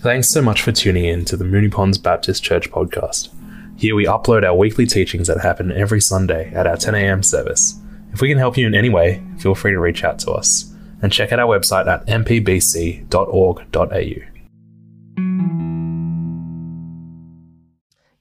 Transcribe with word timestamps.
Thanks 0.00 0.28
so 0.28 0.40
much 0.40 0.62
for 0.62 0.70
tuning 0.70 1.06
in 1.06 1.24
to 1.24 1.36
the 1.36 1.44
Moonee 1.44 1.72
Ponds 1.72 1.98
Baptist 1.98 2.44
Church 2.44 2.70
podcast. 2.70 3.30
Here 3.76 3.96
we 3.96 4.04
upload 4.06 4.44
our 4.44 4.54
weekly 4.54 4.86
teachings 4.86 5.26
that 5.26 5.40
happen 5.40 5.72
every 5.72 6.00
Sunday 6.00 6.52
at 6.54 6.68
our 6.68 6.76
10am 6.76 7.24
service. 7.24 7.80
If 8.12 8.20
we 8.20 8.28
can 8.28 8.38
help 8.38 8.56
you 8.56 8.68
in 8.68 8.76
any 8.76 8.90
way, 8.90 9.20
feel 9.38 9.56
free 9.56 9.72
to 9.72 9.80
reach 9.80 10.04
out 10.04 10.20
to 10.20 10.30
us 10.30 10.72
and 11.02 11.12
check 11.12 11.32
out 11.32 11.40
our 11.40 11.48
website 11.48 11.88
at 11.88 12.06
mpbc.org.au. 12.06 13.08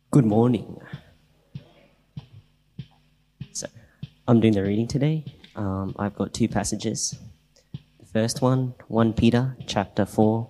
Good 0.10 0.26
morning. 0.26 0.82
So, 3.52 3.68
I'm 4.28 4.40
doing 4.40 4.54
the 4.54 4.64
reading 4.64 4.88
today. 4.88 5.26
Um, 5.56 5.94
I've 6.00 6.16
got 6.16 6.34
two 6.34 6.48
passages. 6.48 7.16
The 8.00 8.06
first 8.08 8.42
one, 8.42 8.74
1 8.88 9.14
Peter 9.14 9.56
chapter 9.68 10.08
4, 10.08 10.50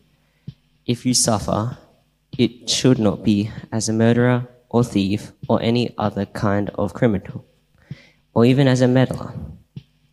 If 0.91 1.05
you 1.05 1.13
suffer, 1.13 1.77
it 2.37 2.69
should 2.69 2.99
not 2.99 3.23
be 3.23 3.49
as 3.71 3.87
a 3.87 3.93
murderer 3.93 4.49
or 4.67 4.83
thief 4.83 5.31
or 5.47 5.61
any 5.61 5.95
other 5.97 6.25
kind 6.25 6.69
of 6.71 6.93
criminal, 6.93 7.45
or 8.33 8.43
even 8.43 8.67
as 8.67 8.81
a 8.81 8.89
meddler. 8.89 9.33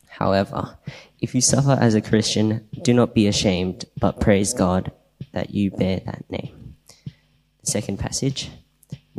However, 0.07 0.79
if 1.21 1.35
you 1.35 1.41
suffer 1.41 1.77
as 1.81 1.97
a 1.97 2.01
Christian, 2.01 2.69
do 2.83 2.95
not 2.95 3.13
be 3.13 3.27
ashamed, 3.27 3.87
but 3.99 4.21
praise 4.21 4.55
God 4.55 4.93
that 5.33 5.51
you 5.51 5.73
bear 5.73 5.99
that 6.07 6.31
name. 6.31 6.77
The 7.65 7.73
second 7.73 7.99
passage, 7.99 8.49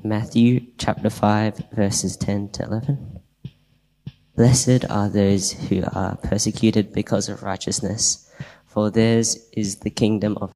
Matthew 0.01 0.65
chapter 0.77 1.09
5, 1.09 1.71
verses 1.73 2.15
10 2.15 2.51
to 2.51 2.63
11. 2.63 3.19
Blessed 4.37 4.85
are 4.89 5.09
those 5.09 5.51
who 5.51 5.83
are 5.91 6.15
persecuted 6.23 6.93
because 6.93 7.27
of 7.27 7.43
righteousness, 7.43 8.31
for 8.65 8.89
theirs 8.89 9.49
is 9.51 9.79
the 9.79 9.89
kingdom 9.89 10.37
of 10.39 10.53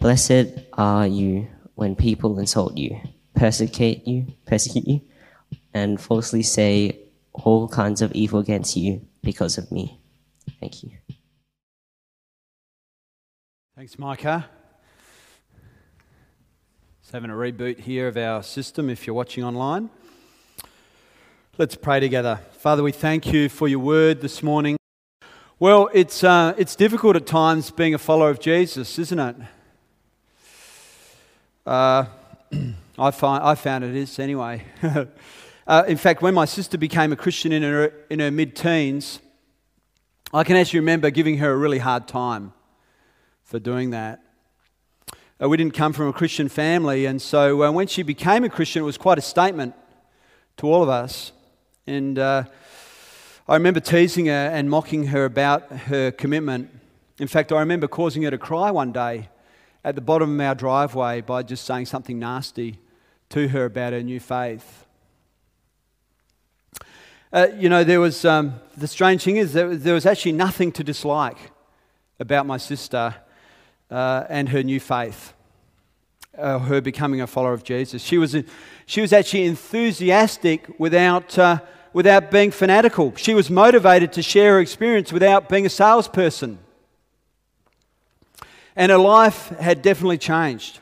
Blessed 0.00 0.48
are 0.72 1.06
you 1.06 1.46
when 1.74 1.94
people 1.94 2.38
insult 2.38 2.78
you, 2.78 2.98
persecute 3.34 4.06
you, 4.08 4.32
persecute 4.46 4.88
you, 4.88 5.02
and 5.74 6.00
falsely 6.00 6.42
say 6.42 6.98
all 7.34 7.68
kinds 7.68 8.00
of 8.00 8.10
evil 8.12 8.40
against 8.40 8.78
you 8.78 9.06
because 9.22 9.58
of 9.58 9.70
me. 9.70 10.00
Thank 10.58 10.82
you. 10.82 10.92
Thanks, 13.76 13.98
Micah. 13.98 14.48
Just 17.02 17.12
having 17.12 17.30
a 17.30 17.34
reboot 17.34 17.80
here 17.80 18.08
of 18.08 18.16
our 18.16 18.42
system 18.42 18.88
if 18.88 19.06
you're 19.06 19.12
watching 19.12 19.44
online. 19.44 19.90
Let's 21.58 21.76
pray 21.76 22.00
together. 22.00 22.40
Father, 22.52 22.82
we 22.82 22.92
thank 22.92 23.34
you 23.34 23.50
for 23.50 23.68
your 23.68 23.80
word 23.80 24.22
this 24.22 24.42
morning. 24.42 24.78
Well, 25.58 25.90
it's, 25.92 26.24
uh, 26.24 26.54
it's 26.56 26.74
difficult 26.74 27.16
at 27.16 27.26
times 27.26 27.70
being 27.70 27.92
a 27.92 27.98
follower 27.98 28.30
of 28.30 28.40
Jesus, 28.40 28.98
isn't 28.98 29.18
it? 29.18 29.36
Uh, 31.66 32.06
I, 32.98 33.10
find, 33.10 33.44
I 33.44 33.54
found 33.54 33.84
it 33.84 33.94
is 33.94 34.18
anyway. 34.18 34.64
uh, 35.66 35.84
in 35.86 35.96
fact, 35.96 36.22
when 36.22 36.34
my 36.34 36.46
sister 36.46 36.78
became 36.78 37.12
a 37.12 37.16
Christian 37.16 37.52
in 37.52 37.62
her, 37.62 37.92
in 38.08 38.20
her 38.20 38.30
mid 38.30 38.56
teens, 38.56 39.20
I 40.32 40.44
can 40.44 40.56
actually 40.56 40.80
remember 40.80 41.10
giving 41.10 41.38
her 41.38 41.50
a 41.50 41.56
really 41.56 41.78
hard 41.78 42.08
time 42.08 42.52
for 43.44 43.58
doing 43.58 43.90
that. 43.90 44.22
Uh, 45.42 45.48
we 45.48 45.56
didn't 45.56 45.74
come 45.74 45.92
from 45.92 46.08
a 46.08 46.12
Christian 46.12 46.48
family, 46.48 47.04
and 47.06 47.20
so 47.20 47.62
uh, 47.64 47.70
when 47.70 47.86
she 47.86 48.02
became 48.02 48.44
a 48.44 48.48
Christian, 48.48 48.82
it 48.82 48.86
was 48.86 48.98
quite 48.98 49.18
a 49.18 49.22
statement 49.22 49.74
to 50.58 50.66
all 50.66 50.82
of 50.82 50.88
us. 50.88 51.32
And 51.86 52.18
uh, 52.18 52.44
I 53.48 53.54
remember 53.54 53.80
teasing 53.80 54.26
her 54.26 54.50
and 54.52 54.70
mocking 54.70 55.08
her 55.08 55.24
about 55.24 55.70
her 55.70 56.10
commitment. 56.10 56.70
In 57.18 57.26
fact, 57.26 57.52
I 57.52 57.60
remember 57.60 57.88
causing 57.88 58.22
her 58.22 58.30
to 58.30 58.38
cry 58.38 58.70
one 58.70 58.92
day 58.92 59.28
at 59.84 59.94
the 59.94 60.00
bottom 60.00 60.38
of 60.38 60.46
our 60.46 60.54
driveway 60.54 61.20
by 61.20 61.42
just 61.42 61.64
saying 61.64 61.86
something 61.86 62.18
nasty 62.18 62.78
to 63.30 63.48
her 63.48 63.64
about 63.64 63.92
her 63.92 64.02
new 64.02 64.20
faith. 64.20 64.86
Uh, 67.32 67.46
you 67.56 67.68
know, 67.68 67.84
there 67.84 68.00
was 68.00 68.24
um, 68.24 68.54
the 68.76 68.88
strange 68.88 69.22
thing 69.22 69.36
is 69.36 69.52
that 69.52 69.84
there 69.84 69.94
was 69.94 70.04
actually 70.04 70.32
nothing 70.32 70.72
to 70.72 70.82
dislike 70.82 71.38
about 72.18 72.44
my 72.44 72.56
sister 72.56 73.14
uh, 73.90 74.24
and 74.28 74.48
her 74.48 74.62
new 74.62 74.80
faith, 74.80 75.32
uh, 76.36 76.58
her 76.58 76.80
becoming 76.80 77.20
a 77.20 77.26
follower 77.26 77.52
of 77.52 77.62
Jesus. 77.62 78.02
She 78.02 78.18
was, 78.18 78.36
she 78.86 79.00
was 79.00 79.12
actually 79.12 79.44
enthusiastic 79.44 80.68
without, 80.78 81.38
uh, 81.38 81.60
without 81.92 82.32
being 82.32 82.50
fanatical. 82.50 83.14
She 83.16 83.34
was 83.34 83.48
motivated 83.48 84.12
to 84.14 84.22
share 84.22 84.54
her 84.54 84.60
experience 84.60 85.12
without 85.12 85.48
being 85.48 85.64
a 85.64 85.70
salesperson. 85.70 86.58
And 88.80 88.90
her 88.90 88.96
life 88.96 89.50
had 89.58 89.82
definitely 89.82 90.16
changed. 90.16 90.78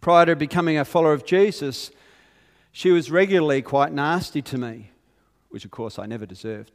Prior 0.00 0.24
to 0.24 0.36
becoming 0.36 0.78
a 0.78 0.84
follower 0.84 1.12
of 1.12 1.26
Jesus, 1.26 1.90
she 2.70 2.92
was 2.92 3.10
regularly 3.10 3.60
quite 3.60 3.92
nasty 3.92 4.40
to 4.42 4.56
me, 4.56 4.92
which 5.48 5.64
of 5.64 5.72
course 5.72 5.98
I 5.98 6.06
never 6.06 6.26
deserved. 6.26 6.70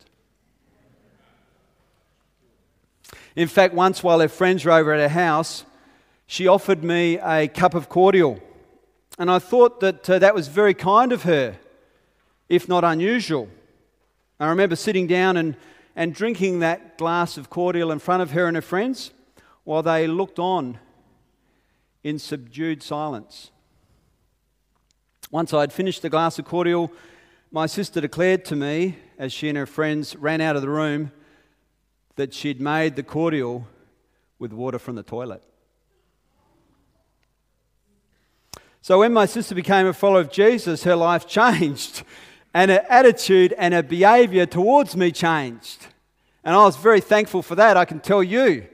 In 3.38 3.48
fact, 3.48 3.74
once 3.74 4.04
while 4.04 4.20
her 4.20 4.28
friends 4.28 4.66
were 4.66 4.74
over 4.74 4.92
at 4.92 5.00
her 5.00 5.08
house, 5.08 5.64
she 6.28 6.46
offered 6.46 6.84
me 6.84 7.18
a 7.20 7.48
cup 7.48 7.74
of 7.74 7.88
cordial. 7.88 8.38
And 9.18 9.32
I 9.32 9.40
thought 9.40 9.80
that 9.80 10.10
uh, 10.10 10.20
that 10.20 10.36
was 10.36 10.50
very 10.50 10.74
kind 10.74 11.14
of 11.14 11.24
her, 11.24 11.56
if 12.50 12.68
not 12.68 12.84
unusual. 12.84 13.48
I 14.42 14.50
remember 14.50 14.76
sitting 14.76 15.08
down 15.08 15.38
and, 15.38 15.56
and 15.96 16.14
drinking 16.14 16.60
that 16.60 16.98
glass 16.98 17.38
of 17.38 17.50
cordial 17.50 17.94
in 17.94 18.00
front 18.00 18.24
of 18.24 18.32
her 18.32 18.46
and 18.46 18.58
her 18.58 18.62
friends 18.62 19.12
while 19.70 19.84
they 19.84 20.08
looked 20.08 20.40
on 20.40 20.80
in 22.04 22.18
subdued 22.18 22.82
silence. 22.82 23.52
Once 25.30 25.54
I 25.54 25.62
had 25.62 25.72
finished 25.72 26.02
the 26.02 26.10
glass 26.10 26.40
of 26.40 26.46
cordial, 26.46 26.92
my 27.52 27.68
sister 27.68 28.02
declared 28.02 28.46
to 28.46 28.56
me, 28.56 28.98
as 29.20 29.32
she 29.32 29.48
and 29.48 29.56
her 29.56 29.68
friends 29.68 30.16
ran 30.16 30.42
out 30.42 30.56
of 30.56 30.64
the 30.64 30.70
room, 30.72 31.12
that 32.16 32.34
she'd 32.34 32.60
made 32.60 32.96
the 32.96 33.04
cordial 33.04 33.68
with 34.40 34.54
water 34.54 34.80
from 34.80 34.96
the 34.96 35.04
toilet. 35.04 35.44
So 38.82 38.98
when 38.98 39.14
my 39.14 39.28
sister 39.28 39.54
became 39.54 39.86
a 39.86 39.94
follower 39.94 40.22
of 40.22 40.32
Jesus, 40.32 40.84
her 40.84 40.96
life 40.96 41.28
changed, 41.38 42.02
and 42.56 42.72
her 42.72 42.84
attitude 42.90 43.54
and 43.56 43.76
her 43.76 43.84
behavior 43.84 44.48
towards 44.48 44.98
me 44.98 45.12
changed. 45.12 45.86
And 46.44 46.56
I 46.56 46.64
was 46.64 46.76
very 46.76 47.02
thankful 47.02 47.44
for 47.44 47.54
that, 47.54 47.78
I 47.78 47.86
can 47.86 48.00
tell 48.00 48.24
you. 48.24 48.68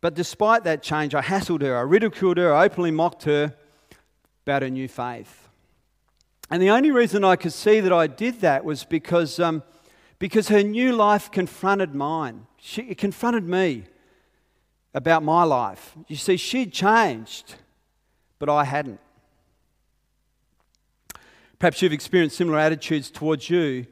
But 0.00 0.14
despite 0.14 0.64
that 0.64 0.82
change, 0.82 1.14
I 1.14 1.22
hassled 1.22 1.62
her, 1.62 1.76
I 1.76 1.80
ridiculed 1.80 2.36
her, 2.36 2.54
I 2.54 2.66
openly 2.66 2.90
mocked 2.90 3.24
her 3.24 3.54
about 4.44 4.62
her 4.62 4.70
new 4.70 4.88
faith. 4.88 5.48
And 6.50 6.62
the 6.62 6.70
only 6.70 6.90
reason 6.90 7.24
I 7.24 7.36
could 7.36 7.52
see 7.52 7.80
that 7.80 7.92
I 7.92 8.06
did 8.06 8.40
that 8.40 8.64
was 8.64 8.84
because, 8.84 9.38
um, 9.40 9.62
because 10.18 10.48
her 10.48 10.62
new 10.62 10.92
life 10.94 11.30
confronted 11.30 11.94
mine. 11.94 12.46
She, 12.58 12.82
it 12.82 12.98
confronted 12.98 13.44
me 13.44 13.84
about 14.94 15.22
my 15.22 15.42
life. 15.42 15.94
You 16.06 16.16
see, 16.16 16.36
she'd 16.36 16.72
changed, 16.72 17.56
but 18.38 18.48
I 18.48 18.64
hadn't. 18.64 19.00
Perhaps 21.58 21.82
you've 21.82 21.92
experienced 21.92 22.36
similar 22.36 22.58
attitudes 22.58 23.10
towards 23.10 23.50
you 23.50 23.86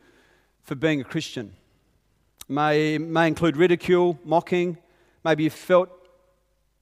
for 0.62 0.76
being 0.76 1.00
a 1.00 1.04
Christian. 1.04 1.52
May, 2.48 2.96
may 2.96 3.26
include 3.26 3.56
ridicule, 3.56 4.18
mocking, 4.24 4.78
Maybe 5.26 5.42
you 5.42 5.50
felt 5.50 5.90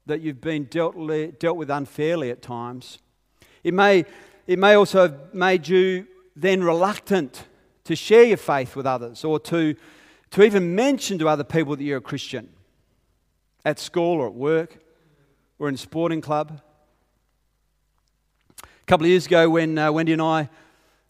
that 0.06 0.20
you've 0.20 0.40
been 0.40 0.64
dealt, 0.64 0.94
dealt 1.38 1.56
with 1.56 1.70
unfairly 1.70 2.30
at 2.30 2.42
times. 2.42 2.98
It 3.62 3.74
may, 3.74 4.04
it 4.46 4.58
may 4.58 4.74
also 4.74 5.02
have 5.02 5.34
made 5.34 5.66
you 5.68 6.06
then 6.36 6.62
reluctant 6.62 7.44
to 7.84 7.96
share 7.96 8.24
your 8.24 8.36
faith 8.36 8.76
with 8.76 8.86
others 8.86 9.24
or 9.24 9.38
to, 9.40 9.74
to 10.30 10.42
even 10.42 10.74
mention 10.74 11.18
to 11.18 11.28
other 11.28 11.44
people 11.44 11.76
that 11.76 11.84
you're 11.84 11.98
a 11.98 12.02
Christian 12.02 12.48
at 13.64 13.78
school 13.78 14.20
or 14.20 14.26
at 14.26 14.34
work 14.34 14.78
or 15.58 15.68
in 15.68 15.74
a 15.74 15.78
sporting 15.78 16.20
club. 16.20 16.60
A 18.62 18.86
couple 18.86 19.06
of 19.06 19.10
years 19.10 19.26
ago, 19.26 19.48
when 19.48 19.78
uh, 19.78 19.90
Wendy 19.90 20.12
and 20.12 20.20
I 20.20 20.50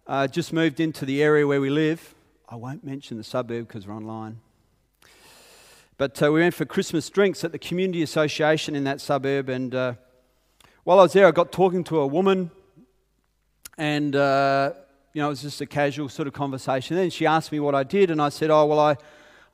uh, 0.06 0.26
just 0.28 0.52
moved 0.52 0.78
into 0.78 1.04
the 1.04 1.22
area 1.22 1.46
where 1.46 1.60
we 1.60 1.70
live, 1.70 2.14
I 2.48 2.56
won't 2.56 2.84
mention 2.84 3.16
the 3.16 3.24
suburb 3.24 3.66
because 3.66 3.86
we're 3.86 3.96
online. 3.96 4.40
But 5.96 6.20
uh, 6.20 6.32
we 6.32 6.40
went 6.40 6.54
for 6.54 6.64
Christmas 6.64 7.08
drinks 7.08 7.44
at 7.44 7.52
the 7.52 7.58
Community 7.58 8.02
Association 8.02 8.74
in 8.74 8.82
that 8.82 9.00
suburb. 9.00 9.48
And 9.48 9.72
uh, 9.72 9.94
while 10.82 10.98
I 10.98 11.02
was 11.02 11.12
there, 11.12 11.24
I 11.24 11.30
got 11.30 11.52
talking 11.52 11.84
to 11.84 12.00
a 12.00 12.06
woman. 12.06 12.50
And, 13.78 14.16
uh, 14.16 14.72
you 15.12 15.22
know, 15.22 15.26
it 15.26 15.30
was 15.30 15.42
just 15.42 15.60
a 15.60 15.66
casual 15.66 16.08
sort 16.08 16.26
of 16.26 16.34
conversation. 16.34 16.96
Then 16.96 17.10
she 17.10 17.26
asked 17.26 17.52
me 17.52 17.60
what 17.60 17.76
I 17.76 17.84
did. 17.84 18.10
And 18.10 18.20
I 18.20 18.30
said, 18.30 18.50
Oh, 18.50 18.66
well, 18.66 18.80
I, 18.80 18.96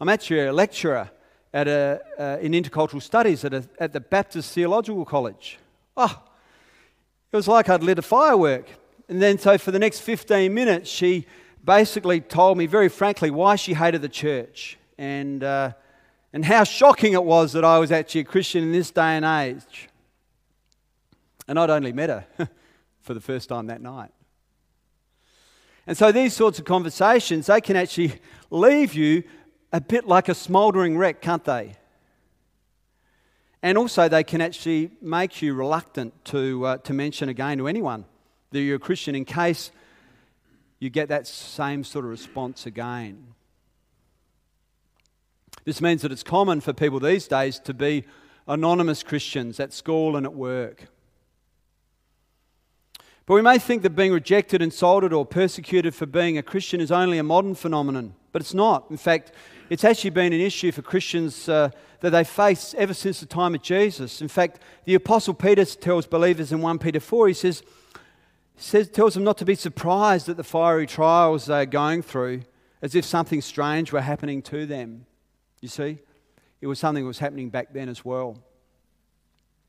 I'm 0.00 0.08
actually 0.08 0.46
a 0.46 0.52
lecturer 0.52 1.10
at 1.52 1.68
a, 1.68 2.00
uh, 2.18 2.38
in 2.40 2.52
intercultural 2.52 3.02
studies 3.02 3.44
at, 3.44 3.52
a, 3.52 3.68
at 3.78 3.92
the 3.92 4.00
Baptist 4.00 4.54
Theological 4.54 5.04
College. 5.04 5.58
Oh, 5.94 6.22
it 7.32 7.36
was 7.36 7.48
like 7.48 7.68
I'd 7.68 7.82
lit 7.82 7.98
a 7.98 8.02
firework. 8.02 8.66
And 9.10 9.20
then, 9.20 9.36
so 9.38 9.58
for 9.58 9.72
the 9.72 9.78
next 9.78 10.00
15 10.00 10.54
minutes, 10.54 10.88
she 10.88 11.26
basically 11.62 12.22
told 12.22 12.56
me 12.56 12.64
very 12.64 12.88
frankly 12.88 13.30
why 13.30 13.56
she 13.56 13.74
hated 13.74 14.00
the 14.00 14.08
church 14.08 14.78
and, 14.96 15.44
uh, 15.44 15.72
and 16.32 16.44
how 16.44 16.64
shocking 16.64 17.12
it 17.12 17.24
was 17.24 17.52
that 17.52 17.64
I 17.64 17.78
was 17.78 17.90
actually 17.90 18.22
a 18.22 18.24
Christian 18.24 18.62
in 18.62 18.72
this 18.72 18.90
day 18.90 19.16
and 19.16 19.24
age. 19.24 19.88
And 21.48 21.58
I'd 21.58 21.70
only 21.70 21.92
met 21.92 22.10
her 22.10 22.26
for 23.00 23.14
the 23.14 23.20
first 23.20 23.48
time 23.48 23.66
that 23.66 23.80
night. 23.80 24.12
And 25.86 25.96
so 25.96 26.12
these 26.12 26.34
sorts 26.34 26.58
of 26.58 26.64
conversations, 26.64 27.46
they 27.46 27.60
can 27.60 27.76
actually 27.76 28.20
leave 28.50 28.94
you 28.94 29.24
a 29.72 29.80
bit 29.80 30.06
like 30.06 30.28
a 30.28 30.34
smouldering 30.34 30.96
wreck, 30.96 31.20
can't 31.20 31.44
they? 31.44 31.76
And 33.62 33.76
also, 33.76 34.08
they 34.08 34.24
can 34.24 34.40
actually 34.40 34.90
make 35.02 35.42
you 35.42 35.52
reluctant 35.54 36.24
to, 36.26 36.64
uh, 36.64 36.76
to 36.78 36.94
mention 36.94 37.28
again 37.28 37.58
to 37.58 37.68
anyone 37.68 38.04
that 38.52 38.60
you're 38.60 38.76
a 38.76 38.80
Christian 38.80 39.14
in 39.14 39.24
case 39.24 39.70
you 40.78 40.88
get 40.88 41.08
that 41.08 41.26
same 41.26 41.84
sort 41.84 42.04
of 42.06 42.10
response 42.10 42.64
again. 42.64 43.29
This 45.64 45.80
means 45.80 46.02
that 46.02 46.12
it's 46.12 46.22
common 46.22 46.60
for 46.60 46.72
people 46.72 47.00
these 47.00 47.28
days 47.28 47.58
to 47.60 47.74
be 47.74 48.04
anonymous 48.46 49.02
Christians 49.02 49.60
at 49.60 49.72
school 49.72 50.16
and 50.16 50.26
at 50.26 50.34
work. 50.34 50.88
But 53.26 53.34
we 53.34 53.42
may 53.42 53.58
think 53.58 53.82
that 53.82 53.90
being 53.90 54.12
rejected, 54.12 54.60
insulted, 54.60 55.12
or 55.12 55.24
persecuted 55.24 55.94
for 55.94 56.06
being 56.06 56.36
a 56.36 56.42
Christian 56.42 56.80
is 56.80 56.90
only 56.90 57.16
a 57.18 57.22
modern 57.22 57.54
phenomenon, 57.54 58.14
but 58.32 58.42
it's 58.42 58.54
not. 58.54 58.90
In 58.90 58.96
fact, 58.96 59.30
it's 59.68 59.84
actually 59.84 60.10
been 60.10 60.32
an 60.32 60.40
issue 60.40 60.72
for 60.72 60.82
Christians 60.82 61.48
uh, 61.48 61.70
that 62.00 62.10
they 62.10 62.24
face 62.24 62.74
ever 62.76 62.92
since 62.92 63.20
the 63.20 63.26
time 63.26 63.54
of 63.54 63.62
Jesus. 63.62 64.20
In 64.20 64.26
fact, 64.26 64.60
the 64.84 64.96
Apostle 64.96 65.34
Peter 65.34 65.64
tells 65.64 66.06
believers 66.08 66.50
in 66.50 66.60
1 66.60 66.78
Peter 66.80 66.98
4, 66.98 67.28
he 67.28 67.34
says, 67.34 67.62
says, 68.56 68.88
tells 68.88 69.14
them 69.14 69.22
not 69.22 69.38
to 69.38 69.44
be 69.44 69.54
surprised 69.54 70.28
at 70.28 70.36
the 70.36 70.42
fiery 70.42 70.88
trials 70.88 71.46
they're 71.46 71.66
going 71.66 72.02
through, 72.02 72.42
as 72.82 72.96
if 72.96 73.04
something 73.04 73.40
strange 73.40 73.92
were 73.92 74.00
happening 74.00 74.42
to 74.42 74.66
them. 74.66 75.06
You 75.60 75.68
see? 75.68 75.98
It 76.60 76.66
was 76.66 76.78
something 76.78 77.04
that 77.04 77.08
was 77.08 77.18
happening 77.18 77.48
back 77.48 77.72
then 77.72 77.88
as 77.88 78.04
well. 78.04 78.38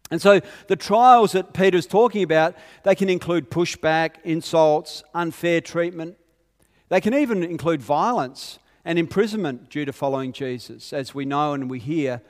And 0.09 0.21
so 0.21 0.41
the 0.67 0.75
trials 0.75 1.31
that 1.31 1.53
Peter's 1.53 1.88
talking 1.88 2.21
about, 2.21 2.55
they 2.83 2.95
can 2.95 3.09
include 3.09 3.49
pushback, 3.49 4.15
insults, 4.25 5.03
unfair 5.13 5.61
treatment. 5.61 6.17
They 6.89 6.99
can 6.99 7.13
even 7.13 7.43
include 7.43 7.81
violence 7.81 8.59
and 8.83 8.99
imprisonment 8.99 9.69
due 9.69 9.85
to 9.85 9.93
following 9.93 10.33
Jesus, 10.33 10.91
as 10.91 11.15
we 11.15 11.23
know 11.23 11.53
and 11.53 11.69
we 11.69 11.79
hear 11.79 12.21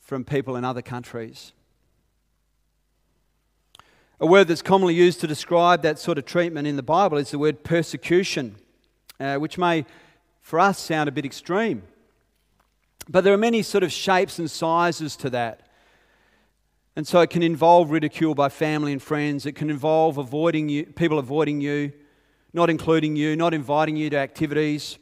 from 0.00 0.24
people 0.24 0.56
in 0.56 0.64
other 0.64 0.80
countries. 0.80 1.52
A 4.20 4.26
word 4.26 4.48
that's 4.48 4.62
commonly 4.62 4.94
used 4.94 5.20
to 5.20 5.26
describe 5.26 5.82
that 5.82 5.98
sort 5.98 6.16
of 6.16 6.24
treatment 6.24 6.66
in 6.66 6.76
the 6.76 6.82
Bible 6.82 7.18
is 7.18 7.30
the 7.30 7.38
word 7.38 7.62
persecution, 7.62 8.56
uh, 9.20 9.36
which 9.36 9.58
may, 9.58 9.84
for 10.40 10.58
us, 10.58 10.78
sound 10.78 11.08
a 11.08 11.12
bit 11.12 11.26
extreme. 11.26 11.82
But 13.08 13.24
there 13.24 13.32
are 13.32 13.38
many 13.38 13.62
sort 13.62 13.84
of 13.84 13.92
shapes 13.92 14.38
and 14.38 14.50
sizes 14.50 15.16
to 15.16 15.30
that. 15.30 15.62
And 16.94 17.06
so 17.06 17.20
it 17.20 17.30
can 17.30 17.42
involve 17.42 17.90
ridicule 17.90 18.34
by 18.34 18.48
family 18.48 18.92
and 18.92 19.02
friends. 19.02 19.46
It 19.46 19.52
can 19.52 19.70
involve 19.70 20.18
avoiding 20.18 20.68
you, 20.68 20.86
people 20.86 21.18
avoiding 21.18 21.60
you, 21.60 21.92
not 22.52 22.70
including 22.70 23.16
you, 23.16 23.36
not 23.36 23.54
inviting 23.54 23.96
you 23.96 24.10
to 24.10 24.16
activities, 24.16 24.98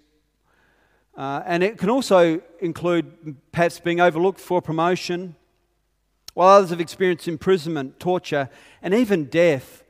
uh, 1.17 1.43
and 1.47 1.63
it 1.63 1.79
can 1.79 1.89
also 1.89 2.43
include 2.61 3.37
perhaps 3.51 3.81
being 3.81 4.01
overlooked 4.01 4.39
for 4.39 4.61
promotion, 4.61 5.35
while 6.35 6.49
others 6.49 6.71
have 6.71 6.81
experienced 6.81 7.27
imprisonment, 7.27 7.99
torture, 7.99 8.51
and 8.83 8.93
even 8.93 9.25
death 9.25 9.83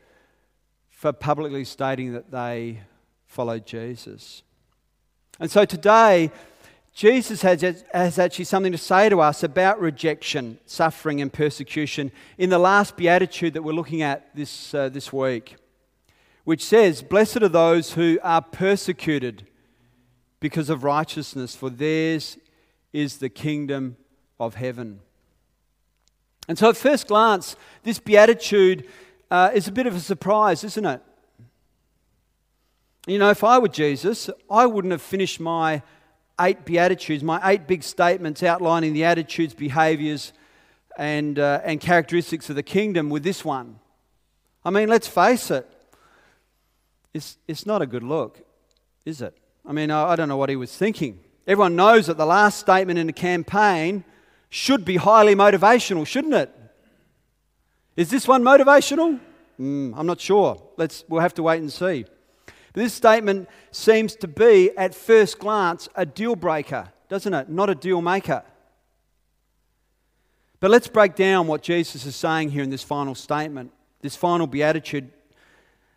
for 0.89 1.13
publicly 1.13 1.65
stating 1.65 2.13
that 2.13 2.31
they 2.31 2.81
followed 3.27 3.67
Jesus. 3.67 4.45
And 5.41 5.51
so 5.51 5.65
today, 5.65 6.31
Jesus 6.97 7.43
has, 7.43 7.61
has 7.93 8.19
actually 8.19 8.47
something 8.47 8.73
to 8.73 8.79
say 8.79 9.11
to 9.11 9.21
us 9.21 9.43
about 9.43 9.79
rejection, 9.79 10.59
suffering, 10.65 11.21
and 11.21 11.31
persecution 11.31 12.11
in 12.39 12.49
the 12.49 12.59
last 12.59 12.97
beatitude 12.97 13.53
that 13.53 13.61
we're 13.61 13.75
looking 13.75 14.01
at 14.01 14.35
this, 14.35 14.73
uh, 14.73 14.89
this 14.89 15.13
week, 15.13 15.57
which 16.45 16.65
says, 16.65 17.03
Blessed 17.03 17.43
are 17.43 17.51
those 17.51 17.93
who 17.93 18.19
are 18.23 18.41
persecuted 18.41 19.47
because 20.41 20.71
of 20.71 20.85
righteousness, 20.85 21.55
for 21.55 21.69
theirs 21.69 22.39
is 22.95 23.19
the 23.19 23.29
kingdom 23.29 23.99
of 24.41 24.55
heaven. 24.55 25.01
And 26.49 26.57
so, 26.57 26.71
at 26.71 26.79
first 26.79 27.09
glance, 27.09 27.57
this 27.83 27.99
beatitude 27.99 28.89
uh, 29.31 29.51
is 29.53 29.69
a 29.69 29.73
bit 29.73 29.87
of 29.87 29.95
a 29.95 30.01
surprise, 30.01 30.65
isn't 30.65 30.87
it? 30.87 31.03
You 33.07 33.19
know, 33.19 33.29
if 33.29 33.45
I 33.45 33.59
were 33.59 33.69
Jesus, 33.69 34.31
I 34.51 34.65
wouldn't 34.65 34.93
have 34.93 35.03
finished 35.03 35.41
my 35.41 35.83
eight 36.41 36.65
beatitudes, 36.65 37.23
my 37.23 37.41
eight 37.45 37.67
big 37.67 37.83
statements 37.83 38.43
outlining 38.43 38.93
the 38.93 39.05
attitudes, 39.05 39.55
behaviors, 39.55 40.33
and, 40.99 41.39
uh, 41.39 41.61
and 41.65 41.81
characteristics 41.81 42.49
of 42.51 42.57
the 42.57 42.63
kingdom 42.63 43.11
with 43.11 43.23
this 43.23 43.45
one. 43.45 43.79
I 44.65 44.71
mean, 44.71 44.89
let's 44.89 45.07
face 45.07 45.51
it, 45.51 45.67
it's, 47.15 47.39
it's 47.47 47.67
not 47.67 47.83
a 47.83 47.87
good 47.87 48.03
look, 48.03 48.41
is 49.05 49.23
it? 49.23 49.37
I 49.65 49.73
mean, 49.73 49.91
I 49.91 50.17
don't 50.17 50.29
know 50.29 50.37
what 50.37 50.49
he 50.49 50.57
was 50.57 50.77
thinking. 50.77 51.21
Everyone 51.47 51.77
knows 51.77 52.07
that 52.07 52.17
the 52.17 52.27
last 52.27 52.59
statement 52.59 52.99
in 52.99 53.09
a 53.09 53.13
campaign 53.13 54.05
should 54.49 54.85
be 54.85 54.97
highly 54.97 55.35
motivational, 55.35 56.07
shouldn't 56.07 56.35
it? 56.35 56.53
Is 57.97 58.11
this 58.11 58.29
one 58.29 58.43
motivational? 58.43 59.19
Mm, 59.59 59.95
I'm 59.97 60.07
not 60.07 60.21
sure. 60.21 60.63
Let's, 60.77 61.05
we'll 61.09 61.23
have 61.23 61.35
to 61.35 61.43
wait 61.43 61.61
and 61.61 61.73
see. 61.73 62.05
This 62.77 62.93
statement 62.93 63.49
seems 63.71 64.15
to 64.17 64.29
be, 64.29 64.71
at 64.77 64.95
first 64.95 65.39
glance, 65.39 65.89
a 65.95 66.05
deal 66.05 66.37
breaker, 66.37 66.91
doesn't 67.09 67.33
it? 67.33 67.49
Not 67.49 67.71
a 67.71 67.75
deal 67.75 68.03
maker. 68.03 68.43
But 70.61 70.71
let's 70.71 70.87
break 70.87 71.15
down 71.15 71.47
what 71.47 71.63
Jesus 71.63 72.05
is 72.05 72.15
saying 72.15 72.51
here 72.51 72.63
in 72.63 72.69
this 72.69 72.83
final 72.83 73.15
statement, 73.15 73.73
this 74.03 74.15
final 74.15 74.47
beatitude 74.47 75.11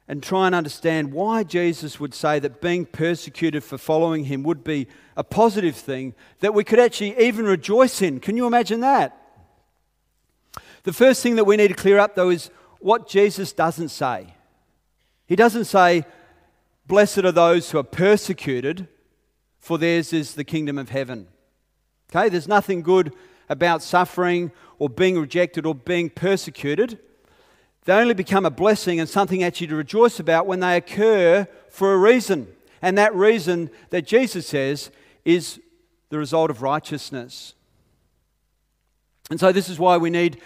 and 0.08 0.24
try 0.24 0.46
and 0.46 0.56
understand 0.56 1.12
why 1.12 1.44
Jesus 1.44 2.00
would 2.00 2.14
say 2.14 2.40
that 2.40 2.62
being 2.62 2.86
persecuted 2.86 3.62
for 3.62 3.78
following 3.78 4.24
him 4.24 4.44
would 4.44 4.64
be 4.64 4.88
a 5.18 5.24
positive 5.24 5.76
thing 5.76 6.16
that 6.40 6.54
we 6.54 6.64
could 6.64 6.80
actually 6.80 7.20
even 7.20 7.44
rejoice 7.44 8.02
in. 8.02 8.22
Can 8.22 8.38
you 8.38 8.48
imagine 8.48 8.80
that? 8.80 9.18
The 10.84 10.94
first 10.94 11.22
thing 11.22 11.36
that 11.36 11.44
we 11.44 11.58
need 11.58 11.68
to 11.68 11.74
clear 11.74 12.00
up, 12.00 12.16
though, 12.16 12.30
is 12.30 12.50
what 12.80 13.10
Jesus 13.10 13.52
doesn't 13.52 13.90
say. 13.90 14.34
He 15.28 15.36
doesn't 15.36 15.66
say, 15.66 16.06
Blessed 16.90 17.20
are 17.20 17.32
those 17.32 17.70
who 17.70 17.78
are 17.78 17.84
persecuted, 17.84 18.88
for 19.60 19.78
theirs 19.78 20.12
is 20.12 20.34
the 20.34 20.44
kingdom 20.44 20.80
of 20.80 20.90
heaven. 20.90 21.28
Okay, 22.10 22.30
there's 22.30 22.48
nothing 22.48 22.82
good 22.82 23.14
about 23.48 23.84
suffering 23.84 24.52
or 24.80 24.90
being 24.90 25.20
rejected 25.20 25.68
or 25.68 25.76
being 25.76 26.10
persecuted. 26.10 26.98
They 27.86 27.94
only 27.94 28.16
become 28.16 28.44
a 28.44 28.50
blessing 28.50 29.00
and 29.00 29.08
something 29.08 29.44
actually 29.44 29.68
to 29.68 29.76
rejoice 29.76 30.20
about 30.20 30.48
when 30.48 30.62
they 30.62 30.78
occur 30.78 31.48
for 31.70 31.94
a 31.94 31.98
reason. 31.98 32.48
And 32.82 32.98
that 32.98 33.14
reason 33.14 33.70
that 33.92 34.08
Jesus 34.08 34.48
says 34.48 34.90
is 35.24 35.60
the 36.10 36.18
result 36.18 36.50
of 36.50 36.64
righteousness. 36.64 37.54
And 39.30 39.40
so, 39.40 39.52
this 39.52 39.70
is 39.70 39.78
why 39.78 39.98
we 39.98 40.10
need 40.10 40.42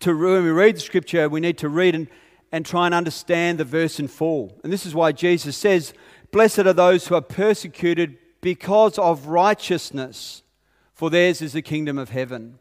to, 0.00 0.16
when 0.16 0.42
we 0.42 0.50
read 0.52 0.76
the 0.76 0.80
scripture, 0.80 1.28
we 1.28 1.40
need 1.40 1.58
to 1.58 1.68
read 1.68 1.94
and, 1.94 2.08
and 2.52 2.64
try 2.66 2.86
and 2.86 2.94
understand 2.94 3.58
the 3.58 3.64
verse 3.64 3.98
in 3.98 4.06
full. 4.06 4.60
And 4.62 4.72
this 4.72 4.86
is 4.86 4.94
why 4.94 5.12
Jesus 5.12 5.56
says, 5.56 5.94
Blessed 6.30 6.60
are 6.60 6.72
those 6.72 7.08
who 7.08 7.14
are 7.14 7.22
persecuted 7.22 8.18
because 8.40 8.98
of 8.98 9.26
righteousness, 9.26 10.42
for 10.92 11.10
theirs 11.10 11.42
is 11.42 11.54
the 11.54 11.62
kingdom 11.62 11.98
of 11.98 12.10
heaven. 12.10 12.58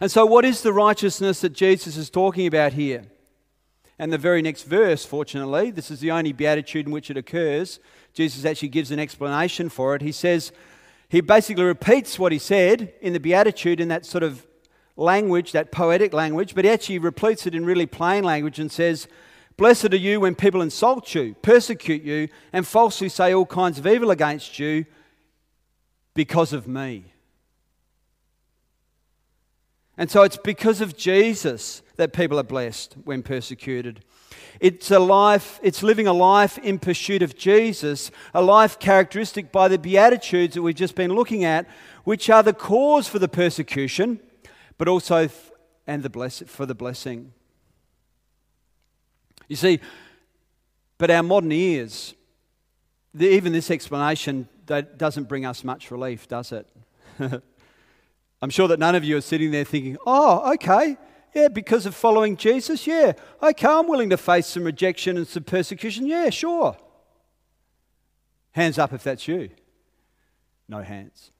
And 0.00 0.10
so, 0.10 0.26
what 0.26 0.44
is 0.44 0.62
the 0.62 0.72
righteousness 0.72 1.40
that 1.40 1.54
Jesus 1.54 1.96
is 1.96 2.10
talking 2.10 2.46
about 2.46 2.74
here? 2.74 3.04
And 3.98 4.12
the 4.12 4.18
very 4.18 4.40
next 4.40 4.62
verse, 4.62 5.04
fortunately, 5.04 5.70
this 5.70 5.90
is 5.90 6.00
the 6.00 6.10
only 6.10 6.32
beatitude 6.32 6.86
in 6.86 6.92
which 6.92 7.10
it 7.10 7.16
occurs. 7.16 7.80
Jesus 8.14 8.44
actually 8.44 8.68
gives 8.68 8.90
an 8.90 8.98
explanation 8.98 9.68
for 9.68 9.94
it. 9.94 10.02
He 10.02 10.12
says, 10.12 10.52
he 11.10 11.20
basically 11.20 11.64
repeats 11.64 12.18
what 12.18 12.32
he 12.32 12.38
said 12.38 12.94
in 13.00 13.12
the 13.12 13.20
beatitude 13.20 13.80
in 13.80 13.88
that 13.88 14.06
sort 14.06 14.22
of 14.22 14.46
language, 15.00 15.52
that 15.52 15.72
poetic 15.72 16.12
language, 16.12 16.54
but 16.54 16.64
he 16.64 16.70
actually 16.70 16.98
repeats 16.98 17.46
it 17.46 17.54
in 17.54 17.64
really 17.64 17.86
plain 17.86 18.22
language 18.22 18.58
and 18.58 18.70
says, 18.70 19.08
Blessed 19.56 19.92
are 19.92 19.96
you 19.96 20.20
when 20.20 20.34
people 20.34 20.62
insult 20.62 21.14
you, 21.14 21.34
persecute 21.42 22.02
you, 22.02 22.28
and 22.52 22.66
falsely 22.66 23.08
say 23.08 23.34
all 23.34 23.46
kinds 23.46 23.78
of 23.78 23.86
evil 23.86 24.10
against 24.10 24.58
you 24.58 24.86
because 26.14 26.52
of 26.52 26.66
me. 26.66 27.12
And 29.98 30.10
so 30.10 30.22
it's 30.22 30.38
because 30.38 30.80
of 30.80 30.96
Jesus 30.96 31.82
that 31.96 32.14
people 32.14 32.38
are 32.38 32.42
blessed 32.42 32.94
when 33.04 33.22
persecuted. 33.22 34.02
It's 34.58 34.90
a 34.90 34.98
life, 34.98 35.60
it's 35.62 35.82
living 35.82 36.06
a 36.06 36.12
life 36.14 36.56
in 36.56 36.78
pursuit 36.78 37.20
of 37.20 37.36
Jesus, 37.36 38.10
a 38.32 38.40
life 38.42 38.78
characteristic 38.78 39.52
by 39.52 39.68
the 39.68 39.78
Beatitudes 39.78 40.54
that 40.54 40.62
we've 40.62 40.74
just 40.74 40.94
been 40.94 41.12
looking 41.12 41.44
at, 41.44 41.66
which 42.04 42.30
are 42.30 42.42
the 42.42 42.54
cause 42.54 43.08
for 43.08 43.18
the 43.18 43.28
persecution, 43.28 44.20
but 44.80 44.88
also 44.88 45.28
and 45.86 46.02
the 46.02 46.08
bless, 46.08 46.42
for 46.46 46.64
the 46.64 46.74
blessing. 46.74 47.34
You 49.46 49.56
see, 49.56 49.78
but 50.96 51.10
our 51.10 51.22
modern 51.22 51.52
ears, 51.52 52.14
the, 53.12 53.28
even 53.28 53.52
this 53.52 53.70
explanation 53.70 54.48
that 54.64 54.96
doesn't 54.96 55.28
bring 55.28 55.44
us 55.44 55.64
much 55.64 55.90
relief, 55.90 56.26
does 56.28 56.52
it? 56.52 56.66
I'm 58.40 58.48
sure 58.48 58.68
that 58.68 58.78
none 58.78 58.94
of 58.94 59.04
you 59.04 59.18
are 59.18 59.20
sitting 59.20 59.50
there 59.50 59.64
thinking, 59.64 59.98
oh, 60.06 60.50
okay, 60.54 60.96
yeah, 61.34 61.48
because 61.48 61.84
of 61.84 61.94
following 61.94 62.38
Jesus, 62.38 62.86
yeah, 62.86 63.12
okay, 63.42 63.68
I'm 63.68 63.86
willing 63.86 64.08
to 64.08 64.16
face 64.16 64.46
some 64.46 64.64
rejection 64.64 65.18
and 65.18 65.28
some 65.28 65.44
persecution, 65.44 66.06
yeah, 66.06 66.30
sure. 66.30 66.74
Hands 68.52 68.78
up 68.78 68.94
if 68.94 69.02
that's 69.02 69.28
you. 69.28 69.50
No 70.68 70.80
hands. 70.80 71.32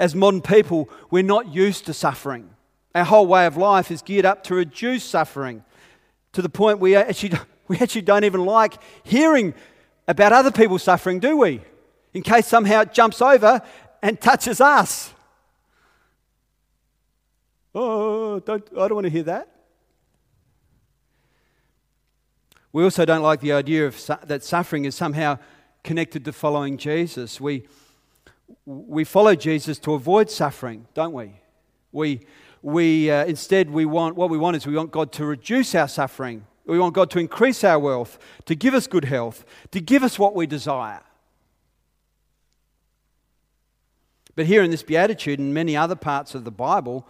As 0.00 0.14
modern 0.14 0.40
people, 0.40 0.88
we're 1.10 1.22
not 1.22 1.52
used 1.52 1.84
to 1.84 1.92
suffering. 1.92 2.48
Our 2.94 3.04
whole 3.04 3.26
way 3.26 3.44
of 3.44 3.58
life 3.58 3.90
is 3.90 4.00
geared 4.00 4.24
up 4.24 4.42
to 4.44 4.54
reduce 4.54 5.04
suffering 5.04 5.62
to 6.32 6.40
the 6.40 6.48
point 6.48 6.78
we 6.78 6.96
actually, 6.96 7.38
we 7.68 7.76
actually 7.76 8.00
don't 8.00 8.24
even 8.24 8.46
like 8.46 8.78
hearing 9.02 9.52
about 10.08 10.32
other 10.32 10.50
people 10.50 10.78
suffering, 10.78 11.20
do 11.20 11.36
we? 11.36 11.60
In 12.14 12.22
case 12.22 12.46
somehow 12.46 12.80
it 12.80 12.94
jumps 12.94 13.20
over 13.20 13.60
and 14.00 14.18
touches 14.18 14.58
us. 14.58 15.12
Oh, 17.74 18.40
don't, 18.40 18.66
I 18.72 18.88
don't 18.88 18.94
want 18.94 19.04
to 19.04 19.10
hear 19.10 19.24
that. 19.24 19.48
We 22.72 22.84
also 22.84 23.04
don't 23.04 23.22
like 23.22 23.40
the 23.40 23.52
idea 23.52 23.86
of 23.86 24.10
that 24.24 24.44
suffering 24.44 24.86
is 24.86 24.94
somehow 24.94 25.38
connected 25.84 26.24
to 26.24 26.32
following 26.32 26.78
Jesus. 26.78 27.38
We, 27.38 27.66
we 28.70 29.02
follow 29.02 29.34
Jesus 29.34 29.78
to 29.80 29.94
avoid 29.94 30.30
suffering, 30.30 30.86
don't 30.94 31.12
we? 31.12 31.32
We, 31.90 32.20
we 32.62 33.10
uh, 33.10 33.24
instead 33.24 33.68
we 33.68 33.84
want 33.84 34.14
what 34.14 34.30
we 34.30 34.38
want 34.38 34.56
is 34.56 34.66
we 34.66 34.76
want 34.76 34.92
God 34.92 35.10
to 35.12 35.24
reduce 35.24 35.74
our 35.74 35.88
suffering. 35.88 36.46
We 36.66 36.78
want 36.78 36.94
God 36.94 37.10
to 37.10 37.18
increase 37.18 37.64
our 37.64 37.80
wealth, 37.80 38.16
to 38.44 38.54
give 38.54 38.74
us 38.74 38.86
good 38.86 39.06
health, 39.06 39.44
to 39.72 39.80
give 39.80 40.04
us 40.04 40.20
what 40.20 40.36
we 40.36 40.46
desire. 40.46 41.00
But 44.36 44.46
here 44.46 44.62
in 44.62 44.70
this 44.70 44.84
beatitude 44.84 45.40
and 45.40 45.52
many 45.52 45.76
other 45.76 45.96
parts 45.96 46.36
of 46.36 46.44
the 46.44 46.52
Bible, 46.52 47.08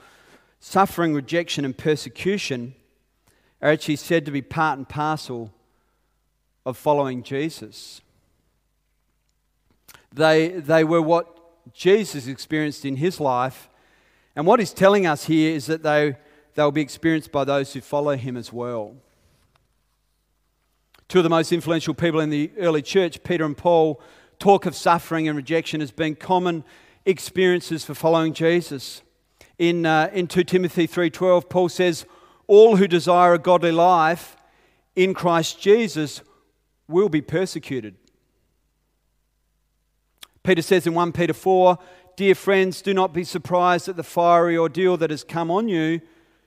suffering, 0.60 1.12
rejection, 1.12 1.66
and 1.66 1.76
persecution 1.76 2.74
are 3.60 3.70
actually 3.70 3.96
said 3.96 4.24
to 4.24 4.30
be 4.30 4.40
part 4.40 4.78
and 4.78 4.88
parcel 4.88 5.52
of 6.64 6.78
following 6.78 7.22
Jesus. 7.22 8.00
They, 10.12 10.48
they 10.48 10.84
were 10.84 11.02
what 11.02 11.39
Jesus 11.72 12.26
experienced 12.26 12.84
in 12.84 12.96
his 12.96 13.20
life 13.20 13.70
and 14.36 14.46
what 14.46 14.60
he's 14.60 14.72
telling 14.72 15.06
us 15.06 15.24
here 15.24 15.54
is 15.54 15.66
that 15.66 15.82
they, 15.82 16.16
they'll 16.54 16.70
be 16.70 16.80
experienced 16.80 17.32
by 17.32 17.44
those 17.44 17.72
who 17.72 17.80
follow 17.80 18.16
him 18.16 18.36
as 18.36 18.52
well. 18.52 18.94
Two 21.08 21.18
of 21.18 21.24
the 21.24 21.30
most 21.30 21.52
influential 21.52 21.94
people 21.94 22.20
in 22.20 22.30
the 22.30 22.52
early 22.56 22.82
church, 22.82 23.22
Peter 23.24 23.44
and 23.44 23.56
Paul, 23.56 24.00
talk 24.38 24.64
of 24.66 24.76
suffering 24.76 25.26
and 25.26 25.36
rejection 25.36 25.82
as 25.82 25.90
being 25.90 26.14
common 26.14 26.64
experiences 27.04 27.84
for 27.84 27.94
following 27.94 28.32
Jesus. 28.32 29.02
In, 29.58 29.84
uh, 29.84 30.08
in 30.12 30.28
2 30.28 30.44
Timothy 30.44 30.86
3:12, 30.86 31.48
Paul 31.50 31.68
says, 31.68 32.06
"All 32.46 32.76
who 32.76 32.86
desire 32.86 33.34
a 33.34 33.38
godly 33.38 33.72
life 33.72 34.36
in 34.94 35.12
Christ 35.12 35.60
Jesus 35.60 36.22
will 36.88 37.08
be 37.08 37.20
persecuted." 37.20 37.96
Peter 40.42 40.62
says 40.62 40.86
in 40.86 40.94
1 40.94 41.12
Peter 41.12 41.32
4, 41.32 41.78
Dear 42.16 42.34
friends, 42.34 42.82
do 42.82 42.92
not 42.94 43.12
be 43.12 43.24
surprised 43.24 43.88
at 43.88 43.96
the 43.96 44.02
fiery 44.02 44.56
ordeal 44.56 44.96
that 44.96 45.10
has 45.10 45.24
come 45.24 45.50
on 45.50 45.68
you 45.68 46.00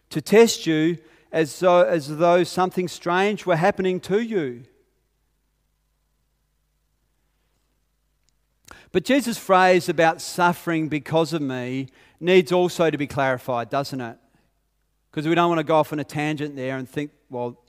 to 0.09 0.21
test 0.21 0.67
you 0.67 0.97
as 1.31 1.59
though, 1.59 1.81
as 1.81 2.17
though 2.17 2.43
something 2.43 2.87
strange 2.87 3.45
were 3.45 3.55
happening 3.55 3.99
to 4.01 4.19
you. 4.19 4.63
But 8.91 9.05
Jesus' 9.05 9.39
phrase 9.39 9.89
about 9.89 10.21
suffering 10.21 10.87
because 10.87 11.33
of 11.33 11.41
me 11.41 11.87
needs 12.19 12.51
also 12.51 12.91
to 12.91 12.97
be 12.97 13.07
clarified, 13.07 13.71
doesn't 13.71 13.99
it? 13.99 14.17
Because 15.09 15.27
we 15.27 15.33
don't 15.33 15.49
want 15.49 15.59
to 15.59 15.63
go 15.63 15.77
off 15.77 15.91
on 15.91 15.99
a 15.99 16.03
tangent 16.03 16.55
there 16.55 16.77
and 16.77 16.87
think, 16.87 17.11
well, 17.29 17.59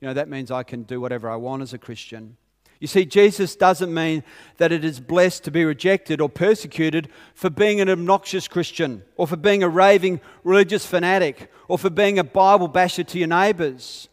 you 0.00 0.08
know, 0.08 0.14
that 0.14 0.28
means 0.28 0.50
I 0.50 0.62
can 0.62 0.82
do 0.82 1.00
whatever 1.00 1.30
I 1.30 1.36
want 1.36 1.62
as 1.62 1.72
a 1.72 1.78
Christian. 1.78 2.36
You 2.80 2.86
see, 2.86 3.04
Jesus 3.04 3.56
doesn't 3.56 3.94
mean 3.94 4.24
that 4.58 4.72
it 4.72 4.84
is 4.84 5.00
blessed 5.00 5.44
to 5.44 5.50
be 5.50 5.64
rejected 5.64 6.20
or 6.20 6.28
persecuted 6.28 7.08
for 7.34 7.48
being 7.48 7.80
an 7.80 7.88
obnoxious 7.88 8.48
Christian 8.48 9.02
or 9.16 9.26
for 9.26 9.36
being 9.36 9.62
a 9.62 9.68
raving 9.68 10.20
religious 10.42 10.84
fanatic 10.84 11.50
or 11.68 11.78
for 11.78 11.90
being 11.90 12.18
a 12.18 12.24
Bible 12.24 12.68
basher 12.68 13.04
to 13.04 13.18
your 13.18 13.28
neighbours. 13.28 14.08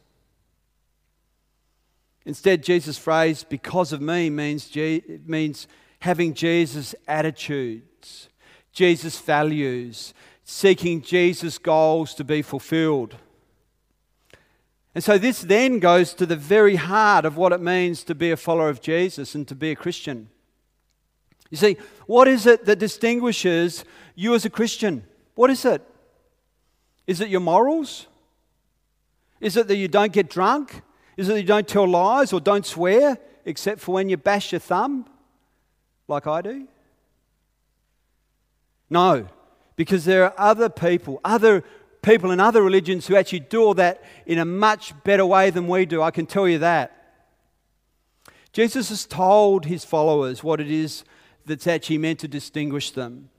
Instead, 2.25 2.63
Jesus' 2.63 2.97
phrase, 2.97 3.43
because 3.43 3.91
of 3.91 4.01
me, 4.01 4.29
means, 4.29 4.73
means 5.25 5.67
having 5.99 6.33
Jesus' 6.33 6.93
attitudes, 7.07 8.29
Jesus' 8.71 9.19
values, 9.19 10.13
seeking 10.43 11.01
Jesus' 11.01 11.57
goals 11.57 12.13
to 12.15 12.23
be 12.23 12.41
fulfilled. 12.41 13.15
And 14.93 15.03
so 15.03 15.17
this 15.17 15.41
then 15.41 15.79
goes 15.79 16.13
to 16.15 16.25
the 16.25 16.35
very 16.35 16.75
heart 16.75 17.25
of 17.25 17.37
what 17.37 17.53
it 17.53 17.61
means 17.61 18.03
to 18.03 18.15
be 18.15 18.31
a 18.31 18.37
follower 18.37 18.69
of 18.69 18.81
Jesus 18.81 19.35
and 19.35 19.47
to 19.47 19.55
be 19.55 19.71
a 19.71 19.75
Christian. 19.75 20.29
You 21.49 21.57
see, 21.57 21.77
what 22.07 22.27
is 22.27 22.45
it 22.45 22.65
that 22.65 22.79
distinguishes 22.79 23.85
you 24.15 24.35
as 24.35 24.45
a 24.45 24.49
Christian? 24.49 25.05
What 25.35 25.49
is 25.49 25.63
it? 25.65 25.81
Is 27.07 27.21
it 27.21 27.29
your 27.29 27.41
morals? 27.41 28.07
Is 29.39 29.57
it 29.57 29.67
that 29.67 29.75
you 29.77 29.87
don't 29.87 30.13
get 30.13 30.29
drunk? 30.29 30.81
Is 31.17 31.27
it 31.27 31.33
that 31.33 31.41
you 31.41 31.47
don't 31.47 31.67
tell 31.67 31.87
lies 31.87 32.31
or 32.31 32.39
don't 32.39 32.65
swear 32.65 33.17
except 33.45 33.81
for 33.81 33.95
when 33.95 34.09
you 34.09 34.17
bash 34.17 34.51
your 34.51 34.59
thumb 34.59 35.05
like 36.07 36.27
I 36.27 36.41
do? 36.41 36.67
No, 38.89 39.27
because 39.75 40.05
there 40.05 40.25
are 40.25 40.33
other 40.37 40.69
people, 40.69 41.19
other 41.23 41.63
people 42.01 42.31
in 42.31 42.39
other 42.39 42.61
religions 42.61 43.07
who 43.07 43.15
actually 43.15 43.41
do 43.41 43.61
all 43.61 43.73
that 43.75 44.03
in 44.25 44.39
a 44.39 44.45
much 44.45 44.93
better 45.03 45.25
way 45.25 45.49
than 45.49 45.67
we 45.67 45.85
do. 45.85 46.01
I 46.01 46.11
can 46.11 46.25
tell 46.25 46.47
you 46.47 46.59
that. 46.59 46.97
Jesus 48.53 48.89
has 48.89 49.05
told 49.05 49.65
his 49.65 49.85
followers 49.85 50.43
what 50.43 50.59
it 50.59 50.69
is 50.69 51.03
that's 51.45 51.67
actually 51.67 51.97
meant 51.97 52.19
to 52.19 52.27
distinguish 52.27 52.91
them. 52.91 53.29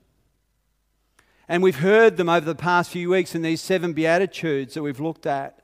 And 1.47 1.61
we've 1.61 1.79
heard 1.79 2.17
them 2.17 2.29
over 2.29 2.45
the 2.45 2.55
past 2.55 2.91
few 2.91 3.09
weeks 3.09 3.35
in 3.35 3.41
these 3.41 3.61
seven 3.61 3.93
Beatitudes 3.93 4.73
that 4.73 4.81
we've 4.81 4.99
looked 4.99 5.25
at. 5.25 5.59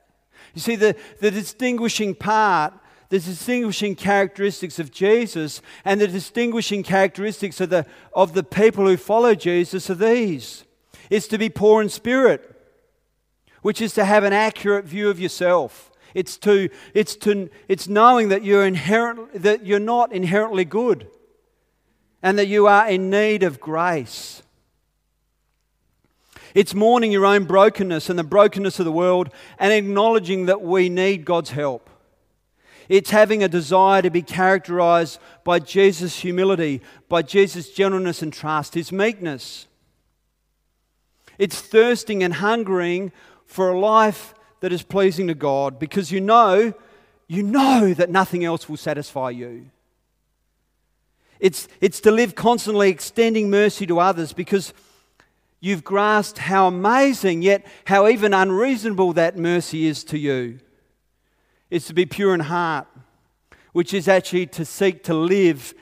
You 0.54 0.60
see, 0.60 0.76
the, 0.76 0.94
the 1.20 1.30
distinguishing 1.30 2.14
part, 2.14 2.74
the 3.08 3.18
distinguishing 3.18 3.96
characteristics 3.96 4.78
of 4.78 4.92
Jesus 4.92 5.62
and 5.84 6.00
the 6.00 6.06
distinguishing 6.06 6.82
characteristics 6.82 7.60
of 7.60 7.70
the, 7.70 7.86
of 8.14 8.34
the 8.34 8.44
people 8.44 8.86
who 8.86 8.96
follow 8.96 9.34
Jesus 9.34 9.90
are 9.90 9.94
these 9.94 10.64
it's 11.10 11.26
to 11.26 11.38
be 11.38 11.48
poor 11.48 11.82
in 11.82 11.88
spirit 11.88 12.59
which 13.62 13.80
is 13.80 13.94
to 13.94 14.04
have 14.04 14.24
an 14.24 14.32
accurate 14.32 14.84
view 14.84 15.10
of 15.10 15.20
yourself. 15.20 15.90
It's, 16.14 16.36
to, 16.38 16.68
it's, 16.94 17.14
to, 17.16 17.48
it's 17.68 17.88
knowing 17.88 18.30
that 18.30 18.42
you're, 18.42 18.66
inherent, 18.66 19.42
that 19.42 19.64
you're 19.64 19.78
not 19.78 20.12
inherently 20.12 20.64
good 20.64 21.06
and 22.22 22.38
that 22.38 22.48
you 22.48 22.66
are 22.66 22.88
in 22.88 23.10
need 23.10 23.42
of 23.42 23.60
grace. 23.60 24.42
It's 26.54 26.74
mourning 26.74 27.12
your 27.12 27.26
own 27.26 27.44
brokenness 27.44 28.10
and 28.10 28.18
the 28.18 28.24
brokenness 28.24 28.80
of 28.80 28.84
the 28.84 28.92
world 28.92 29.30
and 29.58 29.72
acknowledging 29.72 30.46
that 30.46 30.62
we 30.62 30.88
need 30.88 31.24
God's 31.24 31.50
help. 31.50 31.88
It's 32.88 33.10
having 33.10 33.44
a 33.44 33.48
desire 33.48 34.02
to 34.02 34.10
be 34.10 34.22
characterized 34.22 35.20
by 35.44 35.60
Jesus' 35.60 36.18
humility, 36.18 36.82
by 37.08 37.22
Jesus' 37.22 37.70
gentleness 37.70 38.20
and 38.20 38.32
trust, 38.32 38.74
his 38.74 38.90
meekness. 38.90 39.68
It's 41.38 41.60
thirsting 41.60 42.24
and 42.24 42.34
hungering 42.34 43.12
for 43.50 43.70
a 43.70 43.78
life 43.78 44.32
that 44.60 44.72
is 44.72 44.84
pleasing 44.84 45.26
to 45.26 45.34
God 45.34 45.80
because 45.80 46.12
you 46.12 46.20
know, 46.20 46.72
you 47.26 47.42
know 47.42 47.92
that 47.94 48.08
nothing 48.08 48.44
else 48.44 48.68
will 48.68 48.76
satisfy 48.76 49.30
you. 49.30 49.70
It's, 51.40 51.66
it's 51.80 52.00
to 52.02 52.12
live 52.12 52.36
constantly 52.36 52.90
extending 52.90 53.50
mercy 53.50 53.86
to 53.86 53.98
others 53.98 54.32
because 54.32 54.72
you've 55.58 55.82
grasped 55.82 56.38
how 56.38 56.68
amazing, 56.68 57.42
yet 57.42 57.66
how 57.86 58.06
even 58.06 58.32
unreasonable 58.32 59.14
that 59.14 59.36
mercy 59.36 59.86
is 59.86 60.04
to 60.04 60.18
you. 60.18 60.60
It's 61.70 61.88
to 61.88 61.94
be 61.94 62.06
pure 62.06 62.34
in 62.34 62.40
heart, 62.40 62.86
which 63.72 63.92
is 63.92 64.06
actually 64.06 64.46
to 64.46 64.64
seek 64.64 65.02
to 65.04 65.14
live 65.14 65.74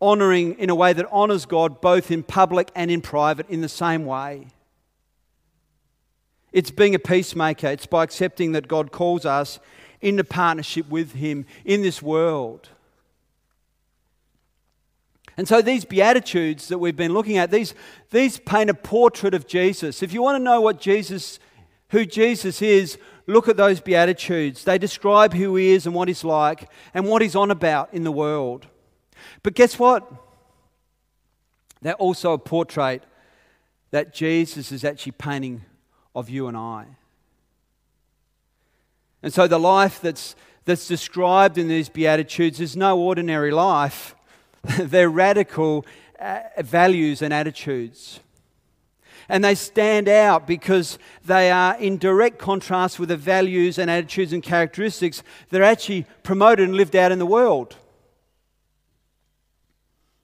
honoring 0.00 0.58
in 0.58 0.70
a 0.70 0.74
way 0.74 0.92
that 0.92 1.06
honors 1.12 1.46
God 1.46 1.80
both 1.80 2.10
in 2.10 2.24
public 2.24 2.72
and 2.74 2.90
in 2.90 3.00
private 3.00 3.48
in 3.48 3.60
the 3.60 3.68
same 3.68 4.06
way. 4.06 4.48
It's 6.52 6.70
being 6.70 6.94
a 6.94 6.98
peacemaker. 6.98 7.68
It's 7.68 7.86
by 7.86 8.04
accepting 8.04 8.52
that 8.52 8.68
God 8.68 8.92
calls 8.92 9.24
us 9.24 9.58
into 10.00 10.24
partnership 10.24 10.88
with 10.88 11.12
Him 11.12 11.46
in 11.64 11.82
this 11.82 12.02
world. 12.02 12.68
And 15.36 15.48
so 15.48 15.62
these 15.62 15.84
Beatitudes 15.84 16.68
that 16.68 16.78
we've 16.78 16.96
been 16.96 17.14
looking 17.14 17.38
at, 17.38 17.50
these, 17.50 17.74
these 18.10 18.38
paint 18.38 18.68
a 18.68 18.74
portrait 18.74 19.32
of 19.32 19.46
Jesus. 19.46 20.02
If 20.02 20.12
you 20.12 20.20
want 20.20 20.36
to 20.36 20.42
know 20.42 20.60
what 20.60 20.78
Jesus, 20.78 21.38
who 21.88 22.04
Jesus 22.04 22.60
is, 22.60 22.98
look 23.26 23.48
at 23.48 23.56
those 23.56 23.80
Beatitudes. 23.80 24.64
They 24.64 24.76
describe 24.76 25.32
who 25.32 25.56
he 25.56 25.70
is 25.70 25.86
and 25.86 25.94
what 25.94 26.08
he's 26.08 26.24
like 26.24 26.68
and 26.92 27.08
what 27.08 27.22
he's 27.22 27.34
on 27.34 27.50
about 27.50 27.94
in 27.94 28.04
the 28.04 28.12
world. 28.12 28.66
But 29.42 29.54
guess 29.54 29.78
what? 29.78 30.10
They're 31.80 31.94
also 31.94 32.32
a 32.32 32.38
portrait 32.38 33.02
that 33.90 34.12
Jesus 34.12 34.70
is 34.70 34.84
actually 34.84 35.12
painting 35.12 35.62
of 36.14 36.28
you 36.28 36.46
and 36.48 36.56
I. 36.56 36.86
And 39.22 39.32
so 39.32 39.46
the 39.46 39.58
life 39.58 40.00
that's, 40.00 40.34
that's 40.64 40.88
described 40.88 41.58
in 41.58 41.68
these 41.68 41.88
Beatitudes 41.88 42.60
is 42.60 42.76
no 42.76 42.98
ordinary 42.98 43.50
life. 43.50 44.14
They're 44.78 45.10
radical 45.10 45.86
uh, 46.18 46.40
values 46.58 47.22
and 47.22 47.32
attitudes. 47.32 48.20
And 49.28 49.44
they 49.44 49.54
stand 49.54 50.08
out 50.08 50.46
because 50.46 50.98
they 51.24 51.50
are 51.50 51.76
in 51.76 51.96
direct 51.98 52.38
contrast 52.38 52.98
with 52.98 53.08
the 53.08 53.16
values 53.16 53.78
and 53.78 53.90
attitudes 53.90 54.32
and 54.32 54.42
characteristics 54.42 55.22
that 55.50 55.60
are 55.60 55.64
actually 55.64 56.06
promoted 56.22 56.68
and 56.68 56.76
lived 56.76 56.96
out 56.96 57.12
in 57.12 57.18
the 57.18 57.26
world. 57.26 57.76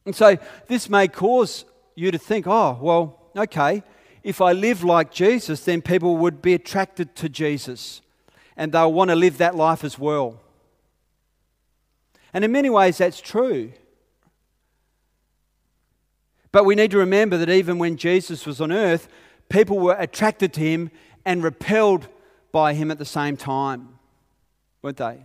And 0.04 0.16
so 0.16 0.36
this 0.66 0.88
may 0.88 1.06
cause 1.06 1.64
you 1.94 2.10
to 2.10 2.18
think, 2.18 2.46
oh, 2.46 2.78
well, 2.80 3.30
okay, 3.36 3.82
if 4.28 4.42
I 4.42 4.52
live 4.52 4.84
like 4.84 5.10
Jesus, 5.10 5.64
then 5.64 5.80
people 5.80 6.18
would 6.18 6.42
be 6.42 6.52
attracted 6.52 7.16
to 7.16 7.30
Jesus 7.30 8.02
and 8.58 8.72
they'll 8.72 8.92
want 8.92 9.08
to 9.08 9.16
live 9.16 9.38
that 9.38 9.56
life 9.56 9.82
as 9.82 9.98
well. 9.98 10.38
And 12.34 12.44
in 12.44 12.52
many 12.52 12.68
ways, 12.68 12.98
that's 12.98 13.22
true. 13.22 13.72
But 16.52 16.66
we 16.66 16.74
need 16.74 16.90
to 16.90 16.98
remember 16.98 17.38
that 17.38 17.48
even 17.48 17.78
when 17.78 17.96
Jesus 17.96 18.44
was 18.44 18.60
on 18.60 18.70
earth, 18.70 19.08
people 19.48 19.78
were 19.78 19.96
attracted 19.98 20.52
to 20.52 20.60
him 20.60 20.90
and 21.24 21.42
repelled 21.42 22.08
by 22.52 22.74
him 22.74 22.90
at 22.90 22.98
the 22.98 23.06
same 23.06 23.38
time, 23.38 23.98
weren't 24.82 24.98
they? 24.98 25.22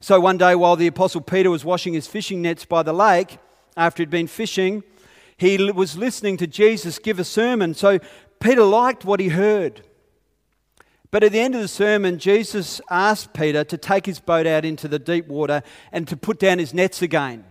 So 0.00 0.20
one 0.20 0.36
day, 0.36 0.54
while 0.54 0.76
the 0.76 0.86
Apostle 0.86 1.22
Peter 1.22 1.50
was 1.50 1.64
washing 1.64 1.94
his 1.94 2.06
fishing 2.06 2.42
nets 2.42 2.66
by 2.66 2.82
the 2.82 2.92
lake, 2.92 3.38
after 3.74 4.02
he'd 4.02 4.10
been 4.10 4.26
fishing, 4.26 4.84
he 5.42 5.72
was 5.72 5.96
listening 5.96 6.36
to 6.36 6.46
Jesus 6.46 7.00
give 7.00 7.18
a 7.18 7.24
sermon. 7.24 7.74
So 7.74 7.98
Peter 8.38 8.62
liked 8.62 9.04
what 9.04 9.18
he 9.18 9.28
heard. 9.28 9.82
But 11.10 11.24
at 11.24 11.32
the 11.32 11.40
end 11.40 11.56
of 11.56 11.60
the 11.60 11.68
sermon, 11.68 12.18
Jesus 12.18 12.80
asked 12.88 13.34
Peter 13.34 13.64
to 13.64 13.76
take 13.76 14.06
his 14.06 14.20
boat 14.20 14.46
out 14.46 14.64
into 14.64 14.86
the 14.86 15.00
deep 15.00 15.26
water 15.26 15.62
and 15.90 16.06
to 16.08 16.16
put 16.16 16.38
down 16.38 16.58
his 16.58 16.72
nets 16.72 17.02
again. 17.02 17.44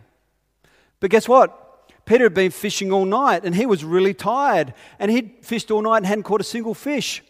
But 1.01 1.11
guess 1.11 1.27
what? 1.27 1.57
Peter 2.05 2.23
had 2.23 2.33
been 2.33 2.51
fishing 2.51 2.93
all 2.93 3.05
night 3.05 3.43
and 3.43 3.53
he 3.53 3.65
was 3.65 3.83
really 3.83 4.13
tired. 4.13 4.73
And 4.97 5.11
he'd 5.11 5.39
fished 5.41 5.69
all 5.69 5.81
night 5.81 5.97
and 5.97 6.05
hadn't 6.05 6.23
caught 6.23 6.41
a 6.41 6.45
single 6.45 6.73
fish. 6.73 7.21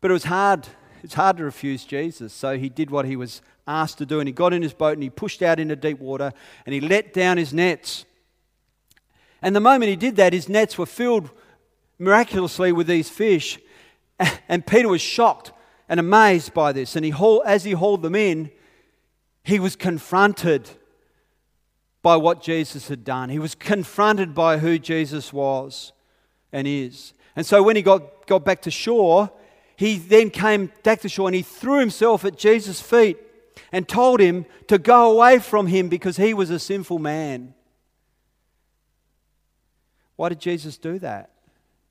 But 0.00 0.10
it 0.10 0.14
was 0.14 0.24
hard. 0.24 0.66
It's 1.02 1.14
hard 1.14 1.36
to 1.36 1.44
refuse 1.44 1.84
Jesus. 1.84 2.32
So 2.32 2.56
he 2.56 2.70
did 2.70 2.90
what 2.90 3.04
he 3.04 3.16
was 3.16 3.42
asked 3.68 3.98
to 3.98 4.06
do. 4.06 4.18
And 4.18 4.28
he 4.28 4.32
got 4.32 4.54
in 4.54 4.62
his 4.62 4.72
boat 4.72 4.94
and 4.94 5.02
he 5.02 5.10
pushed 5.10 5.42
out 5.42 5.60
into 5.60 5.76
deep 5.76 6.00
water 6.00 6.32
and 6.64 6.74
he 6.74 6.80
let 6.80 7.12
down 7.12 7.36
his 7.36 7.52
nets. 7.52 8.06
And 9.42 9.54
the 9.54 9.60
moment 9.60 9.90
he 9.90 9.96
did 9.96 10.16
that, 10.16 10.32
his 10.32 10.48
nets 10.48 10.78
were 10.78 10.86
filled 10.86 11.30
miraculously 11.98 12.72
with 12.72 12.86
these 12.86 13.08
fish. 13.08 13.58
And 14.48 14.64
Peter 14.64 14.88
was 14.88 15.00
shocked 15.00 15.50
and 15.88 15.98
amazed 15.98 16.54
by 16.54 16.72
this. 16.72 16.94
And 16.94 17.04
he 17.04 17.10
hauled, 17.10 17.42
as 17.44 17.64
he 17.64 17.72
hauled 17.72 18.02
them 18.02 18.14
in, 18.14 18.50
he 19.42 19.58
was 19.58 19.74
confronted 19.74 20.70
by 22.02 22.16
what 22.16 22.42
Jesus 22.42 22.88
had 22.88 23.04
done. 23.04 23.30
He 23.30 23.38
was 23.38 23.54
confronted 23.54 24.34
by 24.34 24.58
who 24.58 24.78
Jesus 24.78 25.32
was 25.32 25.92
and 26.52 26.68
is. 26.68 27.14
And 27.34 27.46
so 27.46 27.62
when 27.62 27.76
he 27.76 27.82
got, 27.82 28.26
got 28.26 28.44
back 28.44 28.62
to 28.62 28.70
shore, 28.70 29.30
he 29.76 29.98
then 29.98 30.30
came 30.30 30.70
back 30.82 31.00
to 31.00 31.08
shore 31.08 31.28
and 31.28 31.34
he 31.34 31.42
threw 31.42 31.78
himself 31.80 32.24
at 32.24 32.36
Jesus' 32.36 32.80
feet 32.80 33.18
and 33.72 33.88
told 33.88 34.20
him 34.20 34.46
to 34.68 34.78
go 34.78 35.10
away 35.12 35.38
from 35.38 35.66
him 35.66 35.88
because 35.88 36.16
he 36.16 36.34
was 36.34 36.50
a 36.50 36.58
sinful 36.58 36.98
man. 36.98 37.54
Why 40.22 40.28
did 40.28 40.38
Jesus 40.38 40.78
do 40.78 41.00
that? 41.00 41.30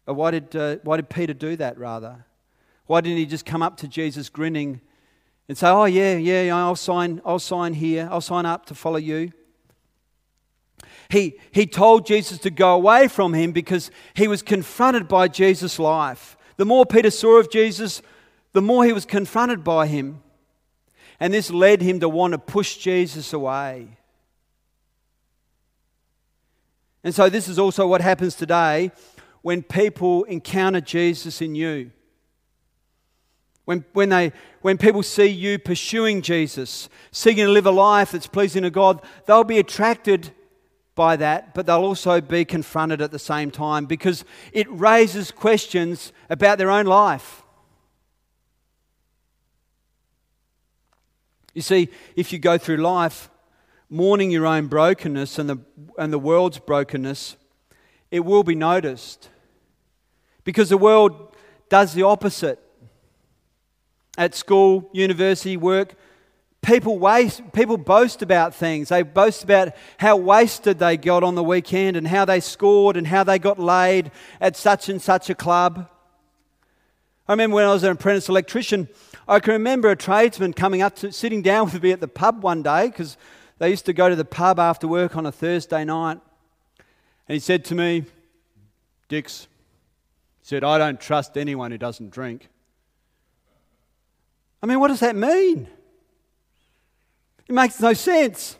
Or 0.07 0.13
why 0.13 0.31
did, 0.31 0.55
uh, 0.55 0.77
why 0.83 0.95
did 0.95 1.09
Peter 1.09 1.33
do 1.33 1.57
that, 1.57 1.77
rather? 1.77 2.23
Why 2.85 3.01
didn't 3.01 3.17
he 3.17 3.25
just 3.25 3.45
come 3.45 3.61
up 3.61 3.75
to 3.79 3.89
Jesus 3.89 4.29
grinning 4.29 4.79
and 5.49 5.57
say, 5.57 5.67
Oh, 5.67 5.83
yeah, 5.83 6.15
yeah, 6.15 6.55
I'll 6.55 6.77
sign, 6.77 7.21
I'll 7.25 7.39
sign 7.39 7.73
here, 7.73 8.07
I'll 8.09 8.21
sign 8.21 8.45
up 8.45 8.67
to 8.67 8.73
follow 8.73 8.99
you? 8.99 9.33
He, 11.09 11.39
he 11.51 11.65
told 11.65 12.05
Jesus 12.05 12.37
to 12.37 12.49
go 12.49 12.73
away 12.73 13.09
from 13.09 13.33
him 13.33 13.51
because 13.51 13.91
he 14.13 14.29
was 14.29 14.41
confronted 14.41 15.09
by 15.09 15.27
Jesus' 15.27 15.77
life. 15.77 16.37
The 16.55 16.63
more 16.63 16.85
Peter 16.85 17.11
saw 17.11 17.37
of 17.37 17.51
Jesus, 17.51 18.01
the 18.53 18.61
more 18.61 18.85
he 18.85 18.93
was 18.93 19.03
confronted 19.03 19.61
by 19.61 19.87
him. 19.87 20.21
And 21.19 21.33
this 21.33 21.51
led 21.51 21.81
him 21.81 21.99
to 21.99 22.07
want 22.07 22.31
to 22.31 22.37
push 22.37 22.77
Jesus 22.77 23.33
away. 23.33 23.97
And 27.03 27.15
so, 27.15 27.29
this 27.29 27.47
is 27.47 27.57
also 27.57 27.87
what 27.87 28.01
happens 28.01 28.35
today 28.35 28.91
when 29.41 29.63
people 29.63 30.23
encounter 30.25 30.81
Jesus 30.81 31.41
in 31.41 31.55
you. 31.55 31.91
When, 33.65 33.85
when, 33.93 34.09
they, 34.09 34.33
when 34.61 34.77
people 34.77 35.01
see 35.01 35.27
you 35.27 35.57
pursuing 35.57 36.21
Jesus, 36.21 36.89
seeking 37.11 37.45
to 37.45 37.51
live 37.51 37.65
a 37.65 37.71
life 37.71 38.11
that's 38.11 38.27
pleasing 38.27 38.63
to 38.63 38.69
God, 38.69 39.01
they'll 39.25 39.43
be 39.43 39.59
attracted 39.59 40.31
by 40.93 41.15
that, 41.15 41.53
but 41.53 41.65
they'll 41.65 41.77
also 41.77 42.21
be 42.21 42.43
confronted 42.45 43.01
at 43.01 43.11
the 43.11 43.17
same 43.17 43.49
time 43.49 43.85
because 43.85 44.25
it 44.51 44.67
raises 44.69 45.31
questions 45.31 46.11
about 46.29 46.57
their 46.57 46.69
own 46.69 46.85
life. 46.85 47.41
You 51.55 51.63
see, 51.63 51.89
if 52.15 52.31
you 52.31 52.37
go 52.37 52.57
through 52.57 52.77
life 52.77 53.30
mourning 53.91 54.31
your 54.31 54.47
own 54.47 54.65
brokenness 54.65 55.37
and 55.37 55.47
the, 55.47 55.59
and 55.99 56.11
the 56.11 56.17
world's 56.17 56.57
brokenness, 56.57 57.35
it 58.09 58.21
will 58.21 58.41
be 58.41 58.55
noticed. 58.55 59.29
Because 60.43 60.69
the 60.69 60.77
world 60.77 61.35
does 61.69 61.93
the 61.93 62.01
opposite. 62.01 62.59
At 64.17 64.33
school, 64.33 64.89
university, 64.93 65.57
work, 65.57 65.95
People, 66.61 66.99
waste, 66.99 67.41
people 67.53 67.75
boast 67.75 68.21
about 68.21 68.53
things. 68.53 68.89
They 68.89 69.01
boast 69.01 69.43
about 69.43 69.69
how 69.97 70.15
wasted 70.15 70.77
they 70.77 70.95
got 70.95 71.23
on 71.23 71.33
the 71.33 71.43
weekend 71.43 71.97
and 71.97 72.07
how 72.07 72.23
they 72.23 72.39
scored 72.39 72.97
and 72.97 73.07
how 73.07 73.23
they 73.23 73.39
got 73.39 73.57
laid 73.57 74.11
at 74.39 74.55
such 74.55 74.87
and 74.87 75.01
such 75.01 75.31
a 75.31 75.35
club. 75.35 75.89
I 77.27 77.33
remember 77.33 77.55
when 77.55 77.65
I 77.65 77.73
was 77.73 77.81
an 77.83 77.91
apprentice 77.91 78.29
electrician, 78.29 78.89
I 79.27 79.39
can 79.39 79.53
remember 79.53 79.89
a 79.89 79.95
tradesman 79.95 80.53
coming 80.53 80.83
up 80.83 80.95
to 80.97 81.11
sitting 81.11 81.41
down 81.41 81.65
with 81.65 81.81
me 81.81 81.93
at 81.93 81.99
the 81.99 82.07
pub 82.07 82.43
one 82.43 82.61
day 82.61 82.89
because 82.89 83.17
they 83.61 83.69
used 83.69 83.85
to 83.85 83.93
go 83.93 84.09
to 84.09 84.15
the 84.15 84.25
pub 84.25 84.57
after 84.57 84.87
work 84.87 85.15
on 85.15 85.27
a 85.27 85.31
Thursday 85.31 85.85
night. 85.85 86.17
And 87.27 87.33
he 87.35 87.39
said 87.39 87.63
to 87.65 87.75
me, 87.75 88.05
Dix, 89.07 89.41
he 90.39 90.47
said, 90.47 90.63
I 90.63 90.79
don't 90.79 90.99
trust 90.99 91.37
anyone 91.37 91.69
who 91.69 91.77
doesn't 91.77 92.09
drink. 92.09 92.49
I 94.63 94.65
mean, 94.65 94.79
what 94.79 94.87
does 94.87 95.01
that 95.01 95.15
mean? 95.15 95.67
It 97.47 97.53
makes 97.53 97.79
no 97.79 97.93
sense. 97.93 98.57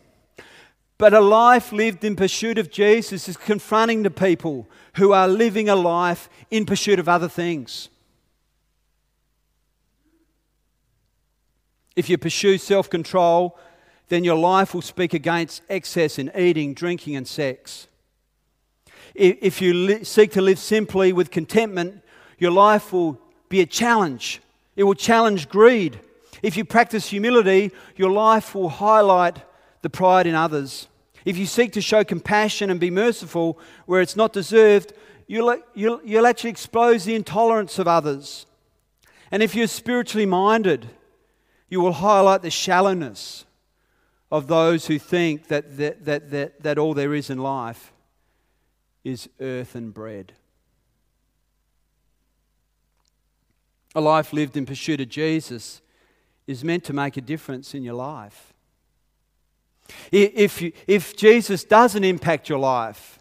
But 0.99 1.15
a 1.15 1.19
life 1.19 1.71
lived 1.71 2.03
in 2.03 2.15
pursuit 2.15 2.59
of 2.59 2.69
Jesus 2.69 3.27
is 3.27 3.37
confronting 3.37 4.03
the 4.03 4.11
people 4.11 4.69
who 4.97 5.13
are 5.13 5.27
living 5.27 5.67
a 5.67 5.75
life 5.75 6.29
in 6.51 6.63
pursuit 6.63 6.99
of 6.99 7.09
other 7.09 7.27
things. 7.27 7.89
If 11.95 12.07
you 12.07 12.19
pursue 12.19 12.59
self 12.59 12.87
control, 12.87 13.57
then 14.11 14.25
your 14.25 14.35
life 14.35 14.73
will 14.73 14.81
speak 14.81 15.13
against 15.13 15.61
excess 15.69 16.19
in 16.19 16.29
eating, 16.37 16.73
drinking, 16.73 17.15
and 17.15 17.25
sex. 17.25 17.87
If 19.15 19.61
you 19.61 20.03
seek 20.03 20.31
to 20.33 20.41
live 20.41 20.59
simply 20.59 21.13
with 21.13 21.31
contentment, 21.31 22.03
your 22.37 22.51
life 22.51 22.91
will 22.91 23.17
be 23.47 23.61
a 23.61 23.65
challenge. 23.65 24.41
It 24.75 24.83
will 24.83 24.95
challenge 24.95 25.47
greed. 25.47 25.97
If 26.43 26.57
you 26.57 26.65
practice 26.65 27.07
humility, 27.07 27.71
your 27.95 28.11
life 28.11 28.53
will 28.53 28.67
highlight 28.67 29.37
the 29.81 29.89
pride 29.89 30.27
in 30.27 30.35
others. 30.35 30.89
If 31.23 31.37
you 31.37 31.45
seek 31.45 31.71
to 31.71 31.81
show 31.81 32.03
compassion 32.03 32.69
and 32.69 32.81
be 32.81 32.91
merciful 32.91 33.57
where 33.85 34.01
it's 34.01 34.17
not 34.17 34.33
deserved, 34.33 34.91
you'll, 35.25 35.55
you'll, 35.73 36.01
you'll 36.03 36.27
actually 36.27 36.49
expose 36.49 37.05
the 37.05 37.15
intolerance 37.15 37.79
of 37.79 37.87
others. 37.87 38.45
And 39.31 39.41
if 39.41 39.55
you're 39.55 39.67
spiritually 39.67 40.25
minded, 40.25 40.89
you 41.69 41.79
will 41.79 41.93
highlight 41.93 42.41
the 42.41 42.51
shallowness 42.51 43.45
of 44.31 44.47
those 44.47 44.87
who 44.87 44.97
think 44.97 45.47
that, 45.49 45.77
that, 45.77 46.05
that, 46.05 46.31
that, 46.31 46.63
that 46.63 46.77
all 46.77 46.93
there 46.93 47.13
is 47.13 47.29
in 47.29 47.37
life 47.37 47.91
is 49.03 49.29
earth 49.39 49.75
and 49.75 49.93
bread. 49.93 50.33
A 53.93 53.99
life 53.99 54.31
lived 54.31 54.55
in 54.55 54.65
pursuit 54.65 55.01
of 55.01 55.09
Jesus 55.09 55.81
is 56.47 56.63
meant 56.63 56.85
to 56.85 56.93
make 56.93 57.17
a 57.17 57.21
difference 57.21 57.73
in 57.73 57.83
your 57.83 57.95
life. 57.95 58.53
If, 60.11 60.61
you, 60.61 60.71
if 60.87 61.17
Jesus 61.17 61.65
doesn't 61.65 62.03
impact 62.03 62.47
your 62.47 62.59
life, 62.59 63.19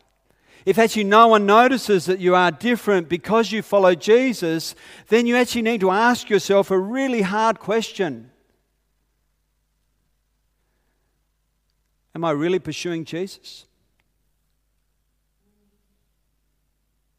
if 0.64 0.78
actually 0.78 1.04
no 1.04 1.28
one 1.28 1.46
notices 1.46 2.04
that 2.06 2.20
you 2.20 2.36
are 2.36 2.52
different 2.52 3.08
because 3.08 3.50
you 3.50 3.62
follow 3.62 3.96
Jesus, 3.96 4.76
then 5.08 5.26
you 5.26 5.34
actually 5.34 5.62
need 5.62 5.80
to 5.80 5.90
ask 5.90 6.30
yourself 6.30 6.70
a 6.70 6.78
really 6.78 7.22
hard 7.22 7.58
question 7.58 8.29
Am 12.14 12.24
I 12.24 12.30
really 12.32 12.58
pursuing 12.58 13.04
Jesus? 13.04 13.66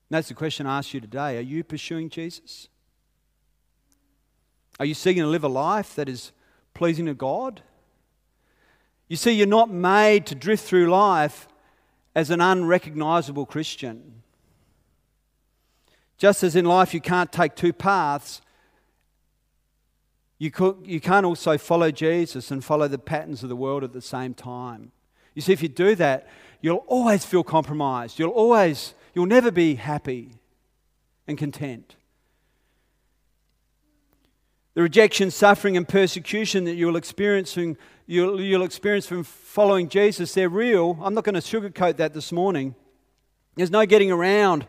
And 0.09 0.17
that's 0.17 0.27
the 0.27 0.33
question 0.33 0.67
I 0.67 0.79
ask 0.79 0.93
you 0.93 0.99
today. 0.99 1.37
Are 1.37 1.41
you 1.41 1.63
pursuing 1.63 2.09
Jesus? 2.09 2.67
Are 4.79 4.85
you 4.85 4.93
seeking 4.93 5.23
to 5.23 5.29
live 5.29 5.43
a 5.43 5.49
life 5.49 5.95
that 5.95 6.09
is 6.09 6.33
pleasing 6.73 7.05
to 7.05 7.13
God? 7.13 7.61
You 9.07 9.15
see, 9.15 9.31
you're 9.31 9.47
not 9.47 9.69
made 9.69 10.25
to 10.27 10.35
drift 10.35 10.65
through 10.65 10.89
life 10.89 11.47
as 12.15 12.29
an 12.29 12.41
unrecognizable 12.41 13.45
Christian. 13.45 14.21
Just 16.17 16.43
as 16.43 16.55
in 16.55 16.65
life 16.65 16.93
you 16.93 17.01
can't 17.01 17.31
take 17.31 17.55
two 17.55 17.73
paths, 17.73 18.41
you, 20.41 20.49
could, 20.49 20.77
you 20.85 20.99
can't 20.99 21.23
also 21.23 21.55
follow 21.55 21.91
Jesus 21.91 22.49
and 22.49 22.65
follow 22.65 22.87
the 22.87 22.97
patterns 22.97 23.43
of 23.43 23.49
the 23.49 23.55
world 23.55 23.83
at 23.83 23.93
the 23.93 24.01
same 24.01 24.33
time. 24.33 24.91
You 25.35 25.41
see, 25.43 25.53
if 25.53 25.61
you 25.61 25.69
do 25.69 25.93
that, 25.97 26.27
you'll 26.61 26.83
always 26.87 27.23
feel 27.23 27.43
compromised. 27.43 28.17
You'll 28.17 28.31
always, 28.31 28.95
you'll 29.13 29.27
never 29.27 29.51
be 29.51 29.75
happy 29.75 30.31
and 31.27 31.37
content. 31.37 31.95
The 34.73 34.81
rejection, 34.81 35.29
suffering, 35.29 35.77
and 35.77 35.87
persecution 35.87 36.63
that 36.63 36.73
you'll 36.73 36.95
experience, 36.95 37.55
you'll, 38.07 38.41
you'll 38.41 38.63
experience 38.63 39.05
from 39.05 39.23
following 39.23 39.89
Jesus, 39.89 40.33
they're 40.33 40.49
real. 40.49 40.97
I'm 41.03 41.13
not 41.13 41.23
going 41.23 41.35
to 41.35 41.41
sugarcoat 41.41 41.97
that 41.97 42.15
this 42.15 42.31
morning. 42.31 42.73
There's 43.57 43.69
no 43.69 43.85
getting 43.85 44.11
around 44.11 44.65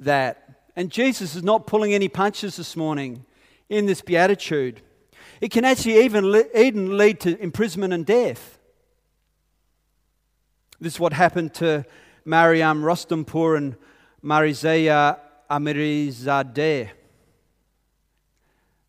that. 0.00 0.64
And 0.74 0.90
Jesus 0.90 1.36
is 1.36 1.44
not 1.44 1.68
pulling 1.68 1.94
any 1.94 2.08
punches 2.08 2.56
this 2.56 2.74
morning 2.74 3.24
in 3.68 3.86
this 3.86 4.00
beatitude. 4.00 4.82
It 5.42 5.50
can 5.50 5.64
actually 5.64 6.04
even, 6.04 6.44
even 6.54 6.96
lead 6.96 7.18
to 7.22 7.36
imprisonment 7.42 7.92
and 7.92 8.06
death. 8.06 8.60
This 10.80 10.94
is 10.94 11.00
what 11.00 11.12
happened 11.12 11.52
to 11.54 11.84
Mariam 12.24 12.84
Rostampour 12.84 13.56
and 13.56 13.76
Marizaya 14.22 15.18
Amirizadeh. 15.50 16.90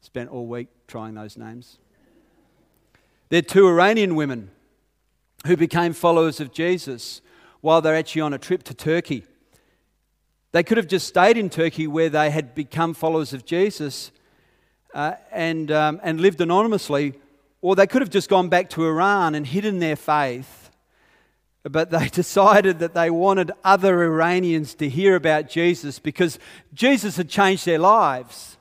Spent 0.02 0.30
all 0.30 0.46
week 0.46 0.68
trying 0.88 1.16
those 1.16 1.38
names. 1.38 1.80
They're 3.30 3.42
two 3.42 3.68
Iranian 3.68 4.14
women 4.14 4.52
who 5.48 5.58
became 5.58 5.92
followers 5.92 6.40
of 6.40 6.54
Jesus 6.54 7.22
while 7.62 7.82
they're 7.82 7.96
actually 7.96 8.22
on 8.22 8.34
a 8.34 8.38
trip 8.38 8.62
to 8.66 8.76
Turkey. 8.76 9.24
They 10.52 10.62
could 10.62 10.78
have 10.78 10.88
just 10.88 11.08
stayed 11.08 11.36
in 11.36 11.50
Turkey 11.50 11.88
where 11.88 12.10
they 12.10 12.30
had 12.30 12.54
become 12.54 12.94
followers 12.94 13.34
of 13.34 13.44
Jesus 13.44 14.12
uh, 14.94 15.16
and, 15.32 15.72
um, 15.72 16.00
and 16.04 16.22
lived 16.22 16.42
anonymously, 16.42 17.14
or 17.62 17.76
they 17.76 17.88
could 17.88 18.02
have 18.02 18.10
just 18.10 18.30
gone 18.30 18.50
back 18.50 18.70
to 18.72 18.86
Iran 18.86 19.36
and 19.36 19.48
hidden 19.48 19.80
their 19.80 19.96
faith. 19.96 20.70
But 21.64 21.92
they 21.92 22.08
decided 22.12 22.80
that 22.80 22.94
they 22.94 23.10
wanted 23.10 23.52
other 23.64 24.04
Iranians 24.04 24.76
to 24.76 24.90
hear 24.90 25.16
about 25.16 25.50
Jesus 25.50 26.00
because 26.00 26.40
Jesus 26.74 27.18
had 27.18 27.30
changed 27.30 27.66
their 27.66 27.80
lives. 27.80 28.58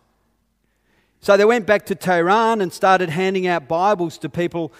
So 1.20 1.36
they 1.36 1.44
went 1.44 1.66
back 1.66 1.86
to 1.86 1.94
Tehran 1.94 2.60
and 2.60 2.72
started 2.72 3.08
handing 3.10 3.46
out 3.46 3.68
Bibles 3.68 4.18
to 4.18 4.28
people 4.28 4.72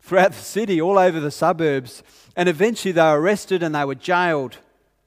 throughout 0.00 0.32
the 0.32 0.42
city, 0.42 0.80
all 0.80 0.98
over 0.98 1.20
the 1.20 1.30
suburbs. 1.30 2.02
And 2.34 2.48
eventually 2.48 2.92
they 2.92 3.02
were 3.02 3.20
arrested 3.20 3.62
and 3.62 3.74
they 3.74 3.84
were 3.84 3.94
jailed 3.94 4.58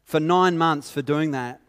for 0.03 0.19
nine 0.19 0.57
months 0.57 0.91
for 0.91 1.01
doing 1.01 1.31
that. 1.31 1.59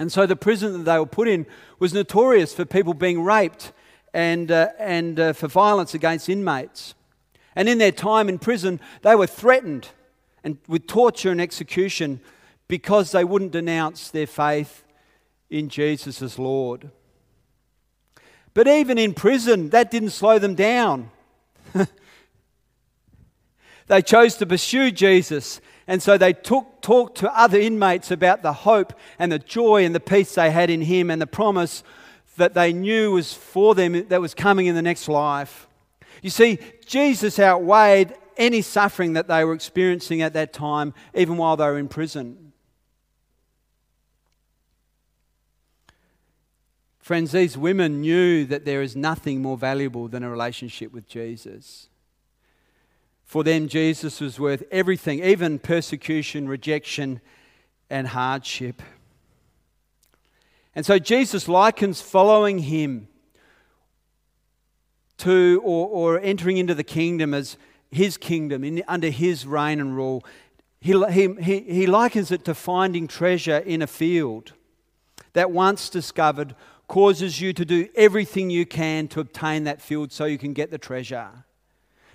And 0.00 0.10
so 0.10 0.24
the 0.24 0.34
prison 0.34 0.72
that 0.72 0.90
they 0.90 0.98
were 0.98 1.04
put 1.04 1.28
in 1.28 1.44
was 1.78 1.92
notorious 1.92 2.54
for 2.54 2.64
people 2.64 2.94
being 2.94 3.22
raped 3.22 3.70
and, 4.14 4.50
uh, 4.50 4.70
and 4.78 5.20
uh, 5.20 5.34
for 5.34 5.46
violence 5.46 5.92
against 5.92 6.30
inmates. 6.30 6.94
And 7.54 7.68
in 7.68 7.76
their 7.76 7.92
time 7.92 8.30
in 8.30 8.38
prison, 8.38 8.80
they 9.02 9.14
were 9.14 9.26
threatened 9.26 9.88
and 10.42 10.56
with 10.66 10.86
torture 10.86 11.30
and 11.30 11.38
execution 11.38 12.22
because 12.66 13.12
they 13.12 13.24
wouldn't 13.24 13.52
denounce 13.52 14.10
their 14.10 14.26
faith 14.26 14.84
in 15.50 15.68
Jesus 15.68 16.22
as 16.22 16.38
Lord. 16.38 16.90
But 18.54 18.66
even 18.66 18.96
in 18.96 19.12
prison, 19.12 19.68
that 19.68 19.90
didn't 19.90 20.10
slow 20.10 20.38
them 20.38 20.54
down. 20.54 21.10
they 23.86 24.00
chose 24.00 24.36
to 24.36 24.46
pursue 24.46 24.92
Jesus, 24.92 25.60
and 25.90 26.00
so 26.00 26.16
they 26.16 26.32
took, 26.32 26.82
talked 26.82 27.18
to 27.18 27.36
other 27.36 27.58
inmates 27.58 28.12
about 28.12 28.42
the 28.42 28.52
hope 28.52 28.92
and 29.18 29.32
the 29.32 29.40
joy 29.40 29.84
and 29.84 29.92
the 29.92 29.98
peace 29.98 30.36
they 30.36 30.52
had 30.52 30.70
in 30.70 30.82
Him 30.82 31.10
and 31.10 31.20
the 31.20 31.26
promise 31.26 31.82
that 32.36 32.54
they 32.54 32.72
knew 32.72 33.10
was 33.10 33.32
for 33.32 33.74
them 33.74 34.06
that 34.06 34.20
was 34.20 34.32
coming 34.32 34.66
in 34.66 34.76
the 34.76 34.82
next 34.82 35.08
life. 35.08 35.66
You 36.22 36.30
see, 36.30 36.60
Jesus 36.86 37.40
outweighed 37.40 38.14
any 38.36 38.62
suffering 38.62 39.14
that 39.14 39.26
they 39.26 39.42
were 39.42 39.52
experiencing 39.52 40.22
at 40.22 40.32
that 40.34 40.52
time, 40.52 40.94
even 41.12 41.36
while 41.36 41.56
they 41.56 41.64
were 41.64 41.76
in 41.76 41.88
prison. 41.88 42.52
Friends, 47.00 47.32
these 47.32 47.58
women 47.58 48.00
knew 48.00 48.44
that 48.44 48.64
there 48.64 48.80
is 48.80 48.94
nothing 48.94 49.42
more 49.42 49.58
valuable 49.58 50.06
than 50.06 50.22
a 50.22 50.30
relationship 50.30 50.92
with 50.92 51.08
Jesus. 51.08 51.89
For 53.30 53.44
them, 53.44 53.68
Jesus 53.68 54.20
was 54.20 54.40
worth 54.40 54.64
everything, 54.72 55.22
even 55.22 55.60
persecution, 55.60 56.48
rejection, 56.48 57.20
and 57.88 58.08
hardship. 58.08 58.82
And 60.74 60.84
so 60.84 60.98
Jesus 60.98 61.46
likens 61.46 62.00
following 62.00 62.58
him 62.58 63.06
to 65.18 65.62
or, 65.62 65.86
or 65.86 66.18
entering 66.18 66.56
into 66.56 66.74
the 66.74 66.82
kingdom 66.82 67.32
as 67.32 67.56
his 67.88 68.16
kingdom, 68.16 68.64
in, 68.64 68.82
under 68.88 69.10
his 69.10 69.46
reign 69.46 69.78
and 69.78 69.94
rule. 69.94 70.24
He, 70.80 71.00
he, 71.12 71.60
he 71.60 71.86
likens 71.86 72.32
it 72.32 72.44
to 72.46 72.54
finding 72.56 73.06
treasure 73.06 73.58
in 73.58 73.80
a 73.80 73.86
field 73.86 74.54
that 75.34 75.52
once 75.52 75.88
discovered 75.88 76.56
causes 76.88 77.40
you 77.40 77.52
to 77.52 77.64
do 77.64 77.88
everything 77.94 78.50
you 78.50 78.66
can 78.66 79.06
to 79.06 79.20
obtain 79.20 79.62
that 79.62 79.80
field 79.80 80.10
so 80.10 80.24
you 80.24 80.36
can 80.36 80.52
get 80.52 80.72
the 80.72 80.78
treasure. 80.78 81.44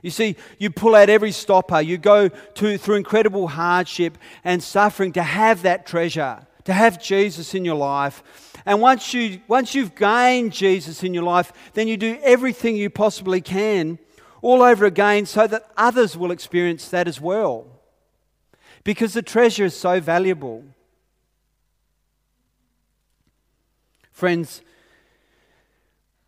You 0.05 0.11
see, 0.11 0.35
you 0.59 0.69
pull 0.69 0.93
out 0.93 1.09
every 1.09 1.31
stopper, 1.31 1.81
you 1.81 1.97
go 1.97 2.27
to, 2.27 2.77
through 2.77 2.95
incredible 2.97 3.47
hardship 3.47 4.19
and 4.43 4.61
suffering 4.61 5.11
to 5.13 5.23
have 5.23 5.63
that 5.63 5.87
treasure, 5.87 6.45
to 6.65 6.73
have 6.73 7.01
Jesus 7.01 7.55
in 7.55 7.65
your 7.65 7.73
life. 7.73 8.21
And 8.67 8.81
once, 8.81 9.15
you, 9.15 9.41
once 9.47 9.73
you've 9.73 9.95
gained 9.95 10.53
Jesus 10.53 11.01
in 11.01 11.15
your 11.15 11.23
life, 11.23 11.51
then 11.73 11.87
you 11.87 11.97
do 11.97 12.19
everything 12.21 12.75
you 12.75 12.91
possibly 12.91 13.41
can 13.41 13.97
all 14.43 14.61
over 14.61 14.85
again 14.85 15.25
so 15.25 15.47
that 15.47 15.71
others 15.75 16.15
will 16.15 16.29
experience 16.29 16.87
that 16.89 17.07
as 17.07 17.19
well. 17.19 17.65
Because 18.83 19.13
the 19.13 19.23
treasure 19.23 19.65
is 19.65 19.75
so 19.75 19.99
valuable. 19.99 20.63
Friends, 24.11 24.61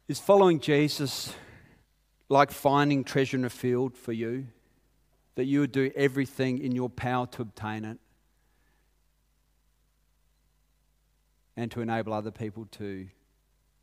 is 0.07 0.19
following 0.19 0.59
Jesus 0.59 1.31
like 2.29 2.51
finding 2.51 3.03
treasure 3.03 3.37
in 3.37 3.45
a 3.45 3.49
field 3.49 3.95
for 3.97 4.13
you? 4.13 4.47
That 5.35 5.45
you 5.45 5.61
would 5.61 5.71
do 5.71 5.91
everything 5.95 6.59
in 6.59 6.73
your 6.73 6.89
power 6.89 7.27
to 7.27 7.41
obtain 7.43 7.85
it 7.85 7.99
and 11.55 11.71
to 11.71 11.81
enable 11.81 12.13
other 12.13 12.31
people 12.31 12.65
to 12.71 13.07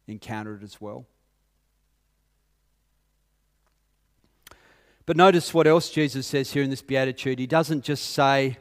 encounter 0.06 0.56
it 0.56 0.62
as 0.62 0.80
well? 0.80 1.06
But 5.06 5.16
notice 5.16 5.52
what 5.52 5.66
else 5.66 5.90
Jesus 5.90 6.26
says 6.26 6.52
here 6.52 6.62
in 6.62 6.70
this 6.70 6.82
beatitude. 6.82 7.38
He 7.38 7.46
doesn't 7.46 7.84
just 7.84 8.10
say 8.10 8.58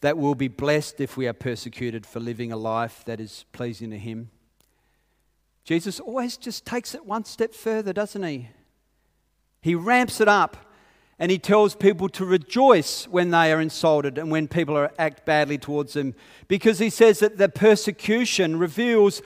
that 0.00 0.16
we'll 0.16 0.34
be 0.34 0.48
blessed 0.48 1.00
if 1.00 1.16
we 1.16 1.26
are 1.26 1.34
persecuted 1.34 2.06
for 2.06 2.20
living 2.20 2.52
a 2.52 2.56
life 2.56 3.04
that 3.06 3.20
is 3.20 3.44
pleasing 3.52 3.90
to 3.90 3.98
Him. 3.98 4.30
Jesus 5.64 5.98
always 5.98 6.36
just 6.36 6.66
takes 6.66 6.94
it 6.94 7.06
one 7.06 7.24
step 7.24 7.54
further, 7.54 7.92
doesn't 7.92 8.22
he? 8.22 8.48
He 9.64 9.74
ramps 9.74 10.20
it 10.20 10.28
up 10.28 10.58
and 11.18 11.30
he 11.30 11.38
tells 11.38 11.74
people 11.74 12.10
to 12.10 12.26
rejoice 12.26 13.08
when 13.08 13.30
they 13.30 13.50
are 13.50 13.62
insulted 13.62 14.18
and 14.18 14.30
when 14.30 14.46
people 14.46 14.76
are, 14.76 14.92
act 14.98 15.24
badly 15.24 15.56
towards 15.56 15.94
them 15.94 16.14
because 16.48 16.80
he 16.80 16.90
says 16.90 17.20
that 17.20 17.38
the 17.38 17.48
persecution 17.48 18.58
reveals, 18.58 19.22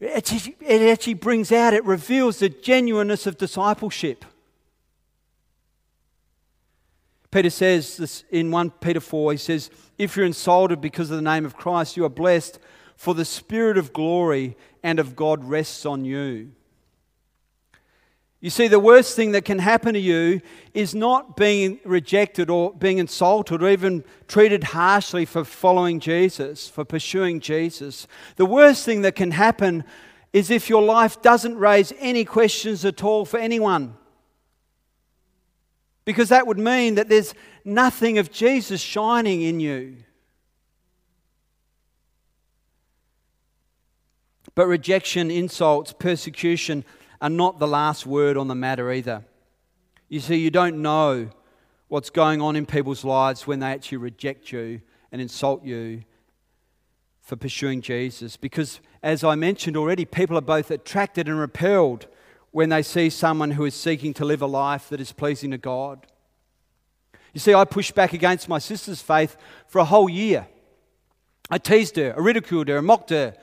it 0.00 0.90
actually, 0.90 1.12
brings 1.12 1.52
out, 1.52 1.74
it 1.74 1.84
reveals 1.84 2.38
the 2.38 2.48
genuineness 2.48 3.26
of 3.26 3.36
discipleship. 3.36 4.24
Peter 7.30 7.50
says 7.50 7.98
this 7.98 8.24
in 8.30 8.50
1 8.50 8.70
Peter 8.80 9.00
4, 9.00 9.32
he 9.32 9.36
says, 9.36 9.68
If 9.98 10.16
you're 10.16 10.24
insulted 10.24 10.80
because 10.80 11.10
of 11.10 11.16
the 11.16 11.22
name 11.22 11.44
of 11.44 11.58
Christ, 11.58 11.98
you 11.98 12.06
are 12.06 12.08
blessed 12.08 12.58
for 12.96 13.12
the 13.12 13.26
Spirit 13.26 13.76
of 13.76 13.92
glory 13.92 14.56
and 14.82 14.98
of 14.98 15.14
God 15.14 15.44
rests 15.44 15.84
on 15.84 16.06
you. 16.06 16.52
You 18.44 18.50
see, 18.50 18.68
the 18.68 18.78
worst 18.78 19.16
thing 19.16 19.32
that 19.32 19.46
can 19.46 19.58
happen 19.58 19.94
to 19.94 19.98
you 19.98 20.42
is 20.74 20.94
not 20.94 21.34
being 21.34 21.80
rejected 21.82 22.50
or 22.50 22.74
being 22.74 22.98
insulted 22.98 23.62
or 23.62 23.70
even 23.70 24.04
treated 24.28 24.64
harshly 24.64 25.24
for 25.24 25.44
following 25.44 25.98
Jesus, 25.98 26.68
for 26.68 26.84
pursuing 26.84 27.40
Jesus. 27.40 28.06
The 28.36 28.44
worst 28.44 28.84
thing 28.84 29.00
that 29.00 29.14
can 29.14 29.30
happen 29.30 29.82
is 30.34 30.50
if 30.50 30.68
your 30.68 30.82
life 30.82 31.22
doesn't 31.22 31.56
raise 31.56 31.94
any 31.98 32.26
questions 32.26 32.84
at 32.84 33.02
all 33.02 33.24
for 33.24 33.38
anyone. 33.38 33.96
Because 36.04 36.28
that 36.28 36.46
would 36.46 36.58
mean 36.58 36.96
that 36.96 37.08
there's 37.08 37.32
nothing 37.64 38.18
of 38.18 38.30
Jesus 38.30 38.82
shining 38.82 39.40
in 39.40 39.58
you. 39.58 39.96
But 44.54 44.66
rejection, 44.66 45.30
insults, 45.30 45.94
persecution, 45.94 46.84
are 47.20 47.30
not 47.30 47.58
the 47.58 47.66
last 47.66 48.06
word 48.06 48.36
on 48.36 48.48
the 48.48 48.54
matter 48.54 48.92
either. 48.92 49.24
You 50.08 50.20
see, 50.20 50.36
you 50.36 50.50
don't 50.50 50.82
know 50.82 51.30
what's 51.88 52.10
going 52.10 52.40
on 52.40 52.56
in 52.56 52.66
people's 52.66 53.04
lives 53.04 53.46
when 53.46 53.60
they 53.60 53.66
actually 53.66 53.98
reject 53.98 54.52
you 54.52 54.80
and 55.12 55.20
insult 55.20 55.64
you 55.64 56.02
for 57.20 57.36
pursuing 57.36 57.80
Jesus. 57.80 58.36
Because, 58.36 58.80
as 59.02 59.24
I 59.24 59.34
mentioned 59.34 59.76
already, 59.76 60.04
people 60.04 60.36
are 60.36 60.42
both 60.42 60.70
attracted 60.70 61.28
and 61.28 61.38
repelled 61.38 62.06
when 62.50 62.68
they 62.68 62.82
see 62.82 63.10
someone 63.10 63.52
who 63.52 63.64
is 63.64 63.74
seeking 63.74 64.14
to 64.14 64.24
live 64.24 64.42
a 64.42 64.46
life 64.46 64.88
that 64.90 65.00
is 65.00 65.12
pleasing 65.12 65.50
to 65.50 65.58
God. 65.58 66.06
You 67.32 67.40
see, 67.40 67.52
I 67.52 67.64
pushed 67.64 67.94
back 67.94 68.12
against 68.12 68.48
my 68.48 68.58
sister's 68.58 69.02
faith 69.02 69.36
for 69.66 69.80
a 69.80 69.84
whole 69.84 70.08
year. 70.08 70.46
I 71.50 71.58
teased 71.58 71.96
her, 71.96 72.14
I 72.16 72.20
ridiculed 72.20 72.68
her, 72.68 72.78
I 72.78 72.80
mocked 72.80 73.10
her, 73.10 73.34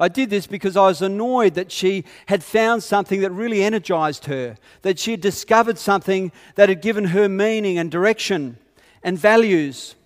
I 0.00 0.08
did 0.08 0.30
this 0.30 0.46
because 0.46 0.76
I 0.76 0.86
was 0.86 1.02
annoyed 1.02 1.54
that 1.54 1.72
she 1.72 2.04
had 2.26 2.44
found 2.44 2.82
something 2.82 3.20
that 3.20 3.32
really 3.32 3.62
energized 3.62 4.26
her, 4.26 4.56
that 4.82 4.98
she 4.98 5.12
had 5.12 5.20
discovered 5.20 5.78
something 5.78 6.30
that 6.54 6.68
had 6.68 6.82
given 6.82 7.06
her 7.06 7.28
meaning 7.28 7.78
and 7.78 7.90
direction 7.90 8.58
and 9.02 9.18
values. 9.18 9.96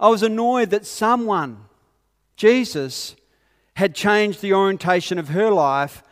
I 0.00 0.08
was 0.08 0.22
annoyed 0.22 0.70
that 0.70 0.86
someone, 0.86 1.64
Jesus, 2.36 3.14
had 3.74 3.94
changed 3.94 4.40
the 4.40 4.54
orientation 4.54 5.18
of 5.18 5.28
her 5.28 5.50
life 5.50 6.02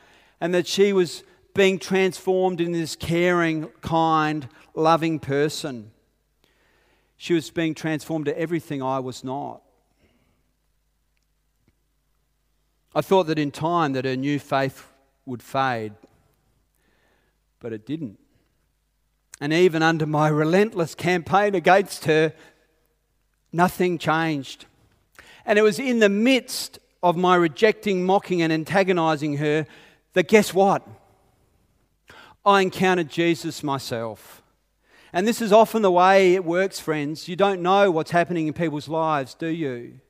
and 0.41 0.53
that 0.55 0.67
she 0.67 0.93
was 0.93 1.23
being 1.55 1.79
transformed 1.79 2.61
in 2.61 2.73
this 2.73 2.95
caring, 2.95 3.69
kind, 3.81 4.49
loving 4.75 5.19
person. 5.19 5.91
She 7.17 7.35
was 7.35 7.51
being 7.51 7.75
transformed 7.75 8.27
to 8.27 8.39
everything 8.39 8.83
I 8.83 8.99
was 9.01 9.25
not. 9.25 9.63
I 12.95 13.01
thought 13.01 13.27
that 13.29 13.39
in 13.39 13.51
time 13.51 13.93
that 13.93 14.05
her 14.05 14.17
new 14.17 14.39
faith 14.39 14.87
would 15.25 15.43
fade, 15.43 15.93
but 17.61 17.73
it 17.73 17.87
didn't. 17.87 18.19
And 19.41 19.53
even 19.53 19.83
under 19.83 20.07
my 20.07 20.29
relentless 20.29 20.95
campaign 20.95 21.55
against 21.55 22.05
her, 22.05 22.35
nothing 23.53 23.97
changed. 23.97 24.67
And 25.47 25.59
it 25.59 25.63
was 25.63 25.79
in 25.79 26.01
the 26.01 26.09
midst 26.09 26.79
of 27.03 27.17
my 27.17 27.37
rejecting, 27.37 28.05
mocking, 28.05 28.43
and 28.43 28.53
antagonizing 28.53 29.39
her 29.39 29.67
that 30.13 30.29
guess 30.29 30.53
what? 30.53 30.87
I 32.45 32.63
encountered 32.63 33.09
Jesus 33.09 33.63
myself. 33.63 34.43
And 35.13 35.27
this 35.27 35.41
is 35.41 35.53
often 35.53 35.83
the 35.83 35.91
way 35.91 36.35
it 36.35 36.45
works, 36.45 36.79
friends. 36.79 37.29
You 37.29 37.37
don't 37.37 37.63
know 37.63 37.91
what's 37.91 38.11
happening 38.11 38.47
in 38.47 38.53
people's 38.53 38.89
lives, 38.89 39.35
do 39.35 39.49
you? 39.49 40.01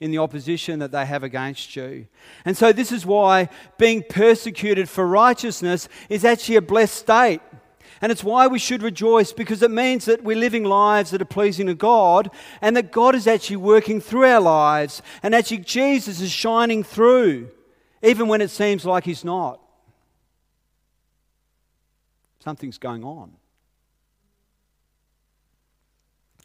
In 0.00 0.10
the 0.10 0.18
opposition 0.18 0.78
that 0.78 0.92
they 0.92 1.04
have 1.04 1.22
against 1.22 1.74
you. 1.74 2.06
And 2.44 2.56
so, 2.56 2.72
this 2.72 2.92
is 2.92 3.04
why 3.04 3.48
being 3.78 4.04
persecuted 4.08 4.88
for 4.88 5.06
righteousness 5.06 5.88
is 6.08 6.24
actually 6.24 6.56
a 6.56 6.62
blessed 6.62 6.94
state. 6.94 7.40
And 8.00 8.12
it's 8.12 8.22
why 8.22 8.46
we 8.46 8.60
should 8.60 8.82
rejoice 8.82 9.32
because 9.32 9.60
it 9.60 9.72
means 9.72 10.04
that 10.04 10.22
we're 10.22 10.36
living 10.36 10.62
lives 10.62 11.10
that 11.10 11.20
are 11.20 11.26
pleasing 11.26 11.66
to 11.66 11.74
God 11.74 12.30
and 12.60 12.76
that 12.76 12.92
God 12.92 13.16
is 13.16 13.26
actually 13.26 13.56
working 13.56 14.00
through 14.00 14.24
our 14.24 14.40
lives 14.40 15.02
and 15.20 15.34
actually 15.34 15.58
Jesus 15.58 16.20
is 16.20 16.30
shining 16.30 16.84
through, 16.84 17.50
even 18.02 18.28
when 18.28 18.40
it 18.40 18.50
seems 18.50 18.84
like 18.84 19.04
He's 19.04 19.24
not. 19.24 19.60
Something's 22.38 22.78
going 22.78 23.02
on. 23.02 23.32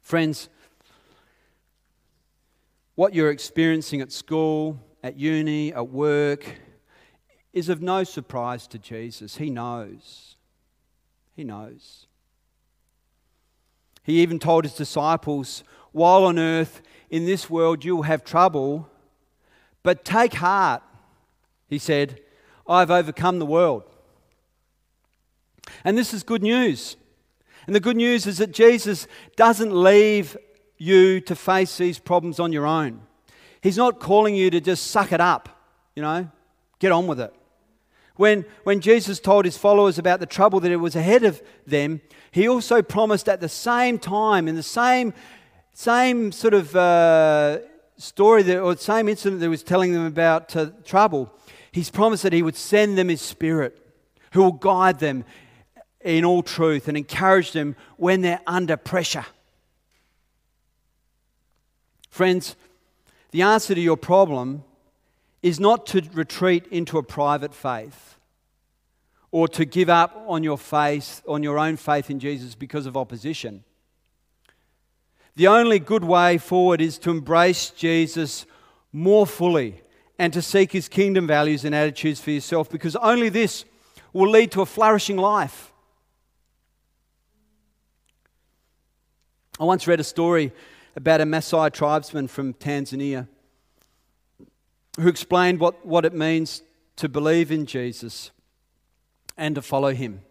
Friends, 0.01 0.49
what 2.95 3.13
you're 3.13 3.31
experiencing 3.31 4.01
at 4.01 4.11
school, 4.11 4.79
at 5.03 5.17
uni, 5.17 5.73
at 5.73 5.89
work 5.89 6.45
is 7.51 7.69
of 7.69 7.81
no 7.81 8.03
surprise 8.03 8.67
to 8.67 8.79
Jesus. 8.79 9.37
He 9.37 9.49
knows. 9.49 10.35
He 11.35 11.43
knows. 11.43 12.07
He 14.03 14.21
even 14.21 14.39
told 14.39 14.65
his 14.65 14.73
disciples, 14.73 15.63
While 15.91 16.25
on 16.25 16.37
earth, 16.37 16.81
in 17.09 17.25
this 17.25 17.49
world, 17.49 17.85
you 17.85 17.95
will 17.95 18.03
have 18.03 18.23
trouble, 18.23 18.89
but 19.81 20.03
take 20.03 20.33
heart. 20.35 20.83
He 21.67 21.77
said, 21.77 22.19
I've 22.67 22.91
overcome 22.91 23.39
the 23.39 23.45
world. 23.45 23.83
And 25.83 25.97
this 25.97 26.13
is 26.13 26.23
good 26.23 26.43
news. 26.43 26.97
And 27.65 27.75
the 27.75 27.79
good 27.79 27.97
news 27.97 28.27
is 28.27 28.39
that 28.39 28.51
Jesus 28.51 29.07
doesn't 29.35 29.73
leave 29.73 30.35
you 30.83 31.21
to 31.21 31.35
face 31.35 31.77
these 31.77 31.97
problems 31.97 32.39
on 32.39 32.51
your 32.51 32.65
own. 32.65 33.01
He's 33.61 33.77
not 33.77 33.99
calling 33.99 34.35
you 34.35 34.49
to 34.49 34.59
just 34.59 34.87
suck 34.87 35.13
it 35.13 35.21
up, 35.21 35.47
you 35.95 36.01
know, 36.01 36.29
get 36.79 36.91
on 36.91 37.07
with 37.07 37.21
it. 37.21 37.33
When, 38.15 38.45
when 38.63 38.81
Jesus 38.81 39.19
told 39.19 39.45
his 39.45 39.57
followers 39.57 39.97
about 39.97 40.19
the 40.19 40.25
trouble 40.25 40.59
that 40.59 40.71
it 40.71 40.77
was 40.77 40.95
ahead 40.95 41.23
of 41.23 41.41
them, 41.65 42.01
he 42.31 42.47
also 42.47 42.81
promised 42.81 43.29
at 43.29 43.39
the 43.39 43.49
same 43.49 43.97
time, 43.97 44.47
in 44.47 44.55
the 44.55 44.63
same, 44.63 45.13
same 45.71 46.31
sort 46.31 46.53
of 46.53 46.75
uh, 46.75 47.59
story 47.97 48.43
that, 48.43 48.61
or 48.61 48.75
same 48.75 49.07
incident 49.07 49.39
that 49.39 49.45
he 49.45 49.49
was 49.49 49.63
telling 49.63 49.93
them 49.93 50.05
about 50.05 50.55
uh, 50.55 50.71
trouble, 50.83 51.33
he's 51.71 51.89
promised 51.89 52.23
that 52.23 52.33
he 52.33 52.43
would 52.43 52.57
send 52.57 52.97
them 52.97 53.07
his 53.07 53.21
spirit 53.21 53.79
who 54.33 54.43
will 54.43 54.51
guide 54.51 54.99
them 54.99 55.23
in 56.01 56.25
all 56.25 56.43
truth 56.43 56.89
and 56.89 56.97
encourage 56.97 57.53
them 57.53 57.75
when 57.95 58.21
they're 58.21 58.41
under 58.45 58.75
pressure. 58.75 59.25
Friends, 62.13 62.55
the 63.31 63.41
answer 63.41 63.73
to 63.73 63.81
your 63.81 63.97
problem 63.97 64.63
is 65.41 65.59
not 65.59 65.87
to 65.87 66.07
retreat 66.13 66.67
into 66.67 66.99
a 66.99 67.01
private 67.01 67.55
faith 67.55 68.19
or 69.31 69.47
to 69.47 69.65
give 69.65 69.89
up 69.89 70.23
on 70.27 70.43
your 70.43 70.59
faith, 70.59 71.23
on 71.27 71.41
your 71.41 71.57
own 71.57 71.75
faith 71.75 72.11
in 72.11 72.19
Jesus 72.19 72.53
because 72.53 72.85
of 72.85 72.95
opposition. 72.95 73.63
The 75.37 75.47
only 75.47 75.79
good 75.79 76.03
way 76.03 76.37
forward 76.37 76.81
is 76.81 76.99
to 76.99 77.09
embrace 77.09 77.71
Jesus 77.71 78.45
more 78.91 79.25
fully 79.25 79.81
and 80.19 80.31
to 80.33 80.41
seek 80.43 80.71
his 80.71 80.87
kingdom 80.87 81.25
values 81.25 81.65
and 81.65 81.73
attitudes 81.73 82.21
for 82.21 82.29
yourself 82.29 82.69
because 82.69 82.95
only 82.97 83.29
this 83.29 83.65
will 84.13 84.29
lead 84.29 84.51
to 84.51 84.61
a 84.61 84.67
flourishing 84.67 85.17
life. 85.17 85.73
I 89.59 89.63
once 89.63 89.87
read 89.87 89.99
a 89.99 90.03
story 90.03 90.51
about 90.95 91.21
a 91.21 91.25
Maasai 91.25 91.71
tribesman 91.71 92.27
from 92.27 92.53
Tanzania 92.53 93.27
who 94.99 95.07
explained 95.07 95.59
what, 95.59 95.85
what 95.85 96.05
it 96.05 96.13
means 96.13 96.61
to 96.97 97.09
believe 97.09 97.51
in 97.51 97.65
Jesus 97.65 98.31
and 99.35 99.55
to 99.55 99.61
follow 99.61 99.93
him. 99.93 100.21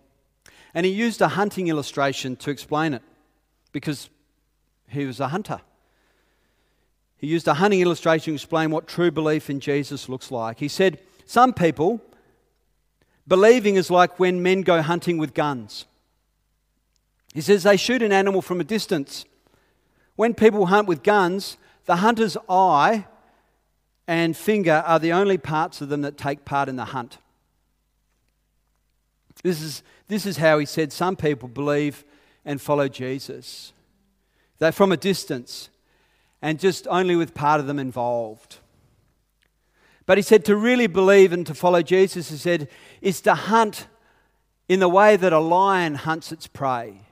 And 0.74 0.86
he 0.86 0.92
used 0.92 1.20
a 1.20 1.28
hunting 1.28 1.68
illustration 1.68 2.36
to 2.36 2.50
explain 2.50 2.94
it 2.94 3.02
because 3.72 4.08
he 4.88 5.04
was 5.04 5.20
a 5.20 5.28
hunter. 5.28 5.60
He 7.16 7.26
used 7.26 7.48
a 7.48 7.54
hunting 7.54 7.80
illustration 7.80 8.32
to 8.32 8.34
explain 8.34 8.70
what 8.70 8.86
true 8.86 9.10
belief 9.10 9.50
in 9.50 9.60
Jesus 9.60 10.08
looks 10.08 10.30
like. 10.30 10.58
He 10.58 10.68
said, 10.68 10.98
Some 11.26 11.52
people, 11.52 12.00
believing 13.26 13.76
is 13.76 13.90
like 13.90 14.18
when 14.18 14.42
men 14.42 14.62
go 14.62 14.82
hunting 14.82 15.18
with 15.18 15.34
guns. 15.34 15.86
He 17.34 17.40
says 17.40 17.62
they 17.62 17.76
shoot 17.76 18.02
an 18.02 18.12
animal 18.12 18.42
from 18.42 18.60
a 18.60 18.64
distance 18.64 19.24
when 20.16 20.34
people 20.34 20.66
hunt 20.66 20.88
with 20.88 21.02
guns, 21.02 21.56
the 21.86 21.96
hunter's 21.96 22.36
eye 22.48 23.06
and 24.06 24.36
finger 24.36 24.82
are 24.86 24.98
the 24.98 25.12
only 25.12 25.38
parts 25.38 25.80
of 25.80 25.88
them 25.88 26.02
that 26.02 26.18
take 26.18 26.44
part 26.44 26.68
in 26.68 26.76
the 26.76 26.86
hunt. 26.86 27.18
This 29.42 29.60
is, 29.60 29.82
this 30.08 30.26
is 30.26 30.36
how 30.36 30.58
he 30.58 30.66
said 30.66 30.92
some 30.92 31.16
people 31.16 31.48
believe 31.48 32.04
and 32.44 32.60
follow 32.60 32.88
Jesus. 32.88 33.72
They're 34.58 34.72
from 34.72 34.92
a 34.92 34.96
distance 34.96 35.70
and 36.40 36.60
just 36.60 36.86
only 36.88 37.16
with 37.16 37.34
part 37.34 37.60
of 37.60 37.66
them 37.66 37.78
involved. 37.78 38.58
But 40.06 40.18
he 40.18 40.22
said 40.22 40.44
to 40.46 40.56
really 40.56 40.88
believe 40.88 41.32
and 41.32 41.46
to 41.46 41.54
follow 41.54 41.82
Jesus, 41.82 42.30
he 42.30 42.36
said, 42.36 42.68
is 43.00 43.20
to 43.22 43.34
hunt 43.34 43.86
in 44.68 44.80
the 44.80 44.88
way 44.88 45.16
that 45.16 45.32
a 45.32 45.38
lion 45.38 45.94
hunts 45.94 46.32
its 46.32 46.46
prey. 46.46 47.02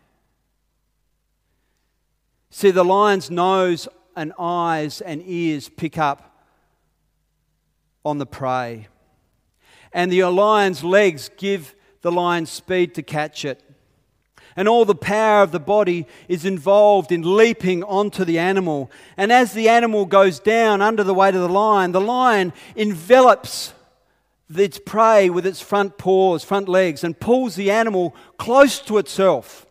See, 2.51 2.71
the 2.71 2.85
lion's 2.85 3.31
nose 3.31 3.89
and 4.17 4.33
eyes 4.39 5.01
and 5.01 5.23
ears 5.25 5.69
pick 5.69 5.97
up 5.97 6.45
on 8.05 8.19
the 8.19 8.27
prey. 8.27 8.89
And 9.93 10.13
the 10.13 10.25
lion's 10.25 10.85
legs 10.85 11.31
give 11.37 11.75
the 12.03 12.13
lion 12.13 12.47
speed 12.47 12.95
to 12.95 13.03
catch 13.03 13.45
it. 13.45 13.63
And 14.57 14.69
all 14.69 14.85
the 14.85 14.95
power 14.95 15.43
of 15.43 15.53
the 15.53 15.61
body 15.61 16.07
is 16.29 16.45
involved 16.45 17.13
in 17.13 17.37
leaping 17.37 17.85
onto 17.85 18.25
the 18.25 18.39
animal. 18.39 18.91
And 19.17 19.33
as 19.33 19.53
the 19.53 19.69
animal 19.69 20.07
goes 20.07 20.41
down 20.41 20.83
under 20.83 21.05
the 21.05 21.15
weight 21.15 21.35
of 21.35 21.41
the 21.41 21.49
lion, 21.49 21.93
the 21.93 22.01
lion 22.01 22.53
envelops 22.75 23.73
its 24.55 24.81
prey 24.85 25.31
with 25.31 25.47
its 25.47 25.61
front 25.61 25.99
paws, 25.99 26.43
front 26.43 26.69
legs, 26.69 27.05
and 27.05 27.19
pulls 27.19 27.55
the 27.55 27.71
animal 27.71 28.15
close 28.39 28.81
to 28.81 28.99
itself, 28.99 29.67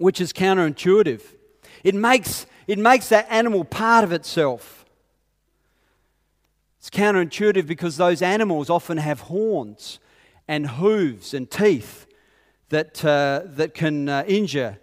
which 0.00 0.18
is 0.18 0.32
counterintuitive. 0.32 1.20
It 1.84 1.94
makes, 1.94 2.46
it 2.66 2.78
makes 2.78 3.10
that 3.10 3.26
animal 3.28 3.66
part 3.66 4.02
of 4.02 4.12
itself. 4.12 4.86
It's 6.78 6.88
counterintuitive 6.88 7.66
because 7.66 7.98
those 7.98 8.22
animals 8.22 8.70
often 8.70 8.96
have 8.96 9.20
horns 9.20 9.98
and 10.48 10.66
hooves 10.66 11.34
and 11.34 11.50
teeth 11.50 12.06
that, 12.70 13.04
uh, 13.04 13.42
that 13.44 13.74
can 13.74 14.08
uh, 14.08 14.24
injure 14.26 14.78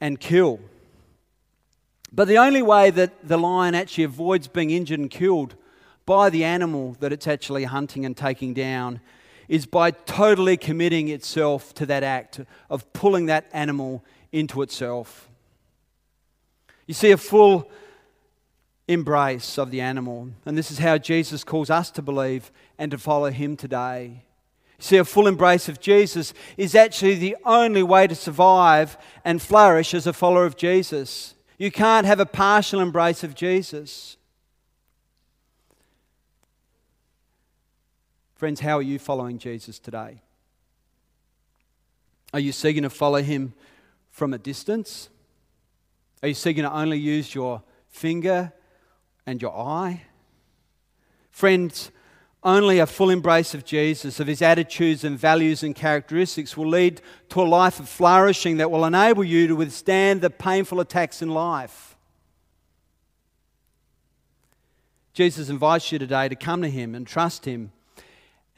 and 0.00 0.18
kill. 0.18 0.60
But 2.10 2.26
the 2.26 2.38
only 2.38 2.62
way 2.62 2.90
that 2.90 3.28
the 3.28 3.36
lion 3.36 3.74
actually 3.74 4.04
avoids 4.04 4.48
being 4.48 4.70
injured 4.70 4.98
and 4.98 5.10
killed 5.10 5.56
by 6.06 6.30
the 6.30 6.44
animal 6.44 6.96
that 7.00 7.12
it's 7.12 7.26
actually 7.26 7.64
hunting 7.64 8.06
and 8.06 8.16
taking 8.16 8.54
down 8.54 9.00
is 9.46 9.66
by 9.66 9.90
totally 9.90 10.56
committing 10.56 11.08
itself 11.08 11.74
to 11.74 11.84
that 11.84 12.02
act 12.02 12.40
of 12.70 12.90
pulling 12.94 13.26
that 13.26 13.46
animal 13.52 14.02
into 14.32 14.62
itself. 14.62 15.28
You 16.86 16.94
see 16.94 17.10
a 17.10 17.16
full 17.16 17.70
embrace 18.86 19.58
of 19.58 19.70
the 19.70 19.80
animal, 19.80 20.30
and 20.46 20.56
this 20.56 20.70
is 20.70 20.78
how 20.78 20.96
Jesus 20.98 21.44
calls 21.44 21.70
us 21.70 21.90
to 21.92 22.02
believe 22.02 22.50
and 22.78 22.90
to 22.90 22.98
follow 22.98 23.30
him 23.30 23.56
today. 23.56 24.24
You 24.78 24.84
see, 24.84 24.96
a 24.96 25.04
full 25.04 25.26
embrace 25.26 25.68
of 25.68 25.80
Jesus 25.80 26.32
is 26.56 26.74
actually 26.74 27.16
the 27.16 27.36
only 27.44 27.82
way 27.82 28.06
to 28.06 28.14
survive 28.14 28.96
and 29.24 29.42
flourish 29.42 29.92
as 29.92 30.06
a 30.06 30.12
follower 30.12 30.46
of 30.46 30.56
Jesus. 30.56 31.34
You 31.58 31.70
can't 31.70 32.06
have 32.06 32.20
a 32.20 32.26
partial 32.26 32.80
embrace 32.80 33.24
of 33.24 33.34
Jesus. 33.34 34.16
Friends, 38.36 38.60
how 38.60 38.78
are 38.78 38.82
you 38.82 39.00
following 39.00 39.38
Jesus 39.38 39.80
today? 39.80 40.22
Are 42.32 42.38
you 42.38 42.52
seeking 42.52 42.84
to 42.84 42.90
follow 42.90 43.20
him 43.20 43.52
from 44.18 44.34
a 44.34 44.38
distance? 44.38 45.08
Are 46.22 46.28
you 46.28 46.34
seeking 46.34 46.64
to 46.64 46.72
only 46.72 46.98
use 46.98 47.34
your 47.34 47.62
finger 47.88 48.52
and 49.24 49.40
your 49.40 49.56
eye? 49.56 50.02
Friends, 51.30 51.90
only 52.42 52.78
a 52.78 52.86
full 52.86 53.10
embrace 53.10 53.54
of 53.54 53.64
Jesus, 53.64 54.20
of 54.20 54.26
his 54.26 54.42
attitudes 54.42 55.04
and 55.04 55.18
values 55.18 55.62
and 55.62 55.74
characteristics, 55.74 56.56
will 56.56 56.68
lead 56.68 57.00
to 57.30 57.40
a 57.40 57.44
life 57.44 57.80
of 57.80 57.88
flourishing 57.88 58.58
that 58.58 58.70
will 58.70 58.84
enable 58.84 59.24
you 59.24 59.46
to 59.46 59.56
withstand 59.56 60.20
the 60.20 60.30
painful 60.30 60.80
attacks 60.80 61.22
in 61.22 61.30
life. 61.30 61.96
Jesus 65.12 65.48
invites 65.48 65.90
you 65.90 65.98
today 65.98 66.28
to 66.28 66.36
come 66.36 66.60
to 66.62 66.68
him 66.68 66.94
and 66.94 67.06
trust 67.06 67.44
him 67.44 67.72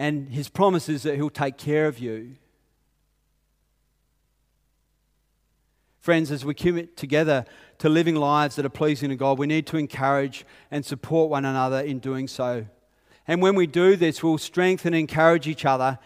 and 0.00 0.30
his 0.30 0.48
promise 0.48 0.88
is 0.88 1.02
that 1.02 1.16
he'll 1.16 1.28
take 1.28 1.58
care 1.58 1.86
of 1.86 1.98
you. 1.98 2.36
Friends, 6.00 6.30
as 6.30 6.44
we 6.44 6.54
commit 6.54 6.96
together 6.96 7.44
to 7.78 7.88
living 7.88 8.16
lives 8.16 8.56
that 8.56 8.66
are 8.66 8.70
pleasing 8.70 9.10
to 9.10 9.16
God, 9.16 9.38
we 9.38 9.46
need 9.46 9.66
to 9.68 9.76
encourage 9.76 10.44
and 10.70 10.84
support 10.84 11.30
one 11.30 11.44
another 11.44 11.80
in 11.80 11.98
doing 11.98 12.26
so. 12.26 12.66
And 13.28 13.40
when 13.40 13.54
we 13.54 13.66
do 13.66 13.96
this, 13.96 14.22
we'll 14.22 14.38
strengthen 14.38 14.94
and 14.94 15.00
encourage 15.00 15.46
each 15.46 15.64
other, 15.64 15.98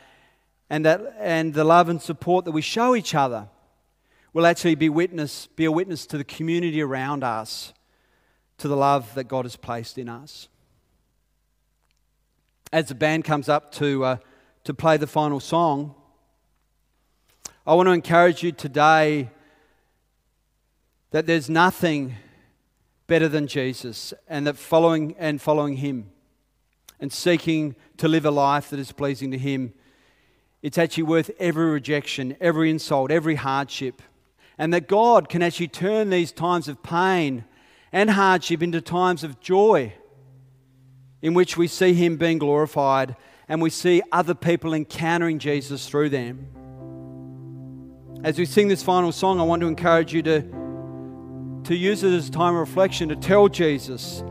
and, 0.69 0.85
that, 0.85 1.15
and 1.19 1.55
the 1.55 1.65
love 1.65 1.89
and 1.89 2.03
support 2.03 2.45
that 2.45 2.53
we 2.53 2.61
show 2.61 2.95
each 2.95 3.15
other 3.15 3.49
will 4.33 4.47
actually 4.47 4.75
be, 4.75 4.89
witness, 4.89 5.47
be 5.55 5.65
a 5.65 5.73
witness 5.73 6.07
to 6.07 6.19
the 6.19 6.25
community 6.25 6.83
around 6.83 7.23
us, 7.23 7.73
to 8.59 8.69
the 8.69 8.77
love 8.77 9.15
that 9.15 9.25
God 9.25 9.45
has 9.45 9.57
placed 9.57 9.97
in 9.97 10.09
us 10.09 10.49
as 12.75 12.89
the 12.89 12.95
band 12.97 13.25
comes 13.25 13.49
up 13.49 13.71
to, 13.71 14.05
uh, 14.05 14.17
to 14.65 14.75
play 14.75 14.97
the 14.97 15.07
final 15.07 15.39
song, 15.39 15.95
I 17.65 17.75
want 17.75 17.87
to 17.87 17.93
encourage 17.93 18.43
you 18.43 18.51
today 18.51 19.31
that 21.15 21.27
there's 21.27 21.49
nothing 21.49 22.17
better 23.07 23.29
than 23.29 23.47
Jesus 23.47 24.13
and 24.29 24.49
that 24.49 24.57
following 24.57 25.15
and 25.17 25.41
following 25.41 25.77
him 25.77 26.11
and 26.99 27.13
seeking 27.13 27.77
to 27.99 28.09
live 28.09 28.25
a 28.25 28.33
life 28.33 28.71
that 28.71 28.81
is 28.81 28.91
pleasing 28.91 29.31
to 29.31 29.39
him 29.39 29.73
it's 30.61 30.79
actually 30.79 31.03
worth 31.03 31.31
every 31.39 31.71
rejection, 31.71 32.37
every 32.41 32.71
insult, 32.71 33.11
every 33.11 33.35
hardship. 33.35 34.01
And 34.57 34.73
that 34.73 34.89
God 34.89 35.29
can 35.29 35.43
actually 35.43 35.69
turn 35.69 36.09
these 36.09 36.33
times 36.33 36.69
of 36.69 36.83
pain 36.83 37.45
and 37.93 38.09
hardship 38.09 38.63
into 38.63 38.81
times 38.81 39.23
of 39.25 39.41
joy 39.41 39.93
in 41.21 41.35
which 41.35 41.59
we 41.59 41.69
see 41.69 41.93
Him 41.93 42.17
being 42.17 42.39
glorified 42.39 43.15
and 43.47 43.61
we 43.61 43.69
see 43.69 44.01
other 44.11 44.35
people 44.35 44.73
encountering 44.73 45.39
Jesus 45.39 45.87
through 45.87 46.09
them. 46.09 46.49
As 48.25 48.39
we 48.39 48.47
sing 48.47 48.69
this 48.69 48.83
final 48.83 49.13
song, 49.13 49.39
I 49.39 49.43
want 49.45 49.61
to 49.61 49.69
encourage 49.69 50.15
you 50.15 50.23
to, 50.23 50.64
to 51.65 51.75
use 51.75 52.03
it 52.03 52.13
as 52.13 52.29
a 52.29 52.33
time 52.33 52.55
of 52.55 52.61
reflection 52.61 53.09
to 53.09 53.17
tell 53.17 53.49
Jesus 53.49 54.23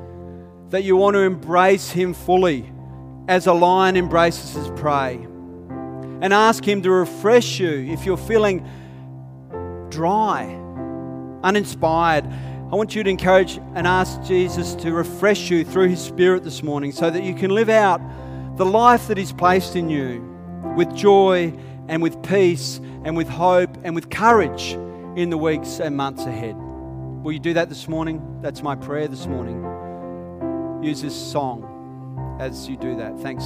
that 0.69 0.83
you 0.83 0.95
want 0.95 1.15
to 1.15 1.19
embrace 1.19 1.91
Him 1.91 2.13
fully 2.13 2.71
as 3.27 3.47
a 3.47 3.53
lion 3.53 3.95
embraces 3.95 4.53
his 4.53 4.69
prey. 4.79 5.15
And 6.21 6.33
ask 6.33 6.65
Him 6.65 6.81
to 6.83 6.91
refresh 6.91 7.59
you 7.59 7.69
if 7.69 8.05
you're 8.05 8.17
feeling 8.17 8.67
dry, 9.89 10.45
uninspired. 11.43 12.25
I 12.25 12.75
want 12.75 12.95
you 12.95 13.03
to 13.03 13.09
encourage 13.09 13.57
and 13.75 13.85
ask 13.85 14.21
Jesus 14.23 14.73
to 14.75 14.93
refresh 14.93 15.49
you 15.49 15.63
through 15.63 15.89
His 15.89 16.01
Spirit 16.03 16.43
this 16.43 16.63
morning 16.63 16.91
so 16.91 17.09
that 17.09 17.23
you 17.23 17.33
can 17.33 17.51
live 17.51 17.69
out 17.69 18.01
the 18.57 18.65
life 18.65 19.07
that 19.07 19.17
He's 19.17 19.33
placed 19.33 19.75
in 19.75 19.89
you 19.89 20.21
with 20.75 20.93
joy 20.95 21.53
and 21.87 22.01
with 22.01 22.21
peace 22.23 22.79
and 23.03 23.17
with 23.17 23.27
hope 23.27 23.75
and 23.83 23.93
with 23.93 24.09
courage 24.09 24.73
in 25.15 25.29
the 25.29 25.37
weeks 25.37 25.79
and 25.79 25.95
months 25.97 26.25
ahead. 26.25 26.55
Will 27.23 27.31
you 27.31 27.39
do 27.39 27.53
that 27.53 27.69
this 27.69 27.87
morning? 27.87 28.41
That's 28.41 28.61
my 28.61 28.75
prayer 28.75 29.07
this 29.07 29.27
morning. 29.27 29.63
Use 30.83 31.01
this 31.01 31.15
song 31.15 32.37
as 32.41 32.67
you 32.67 32.75
do 32.75 32.97
that. 32.97 33.17
Thanks, 33.19 33.45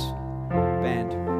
band. 0.49 1.36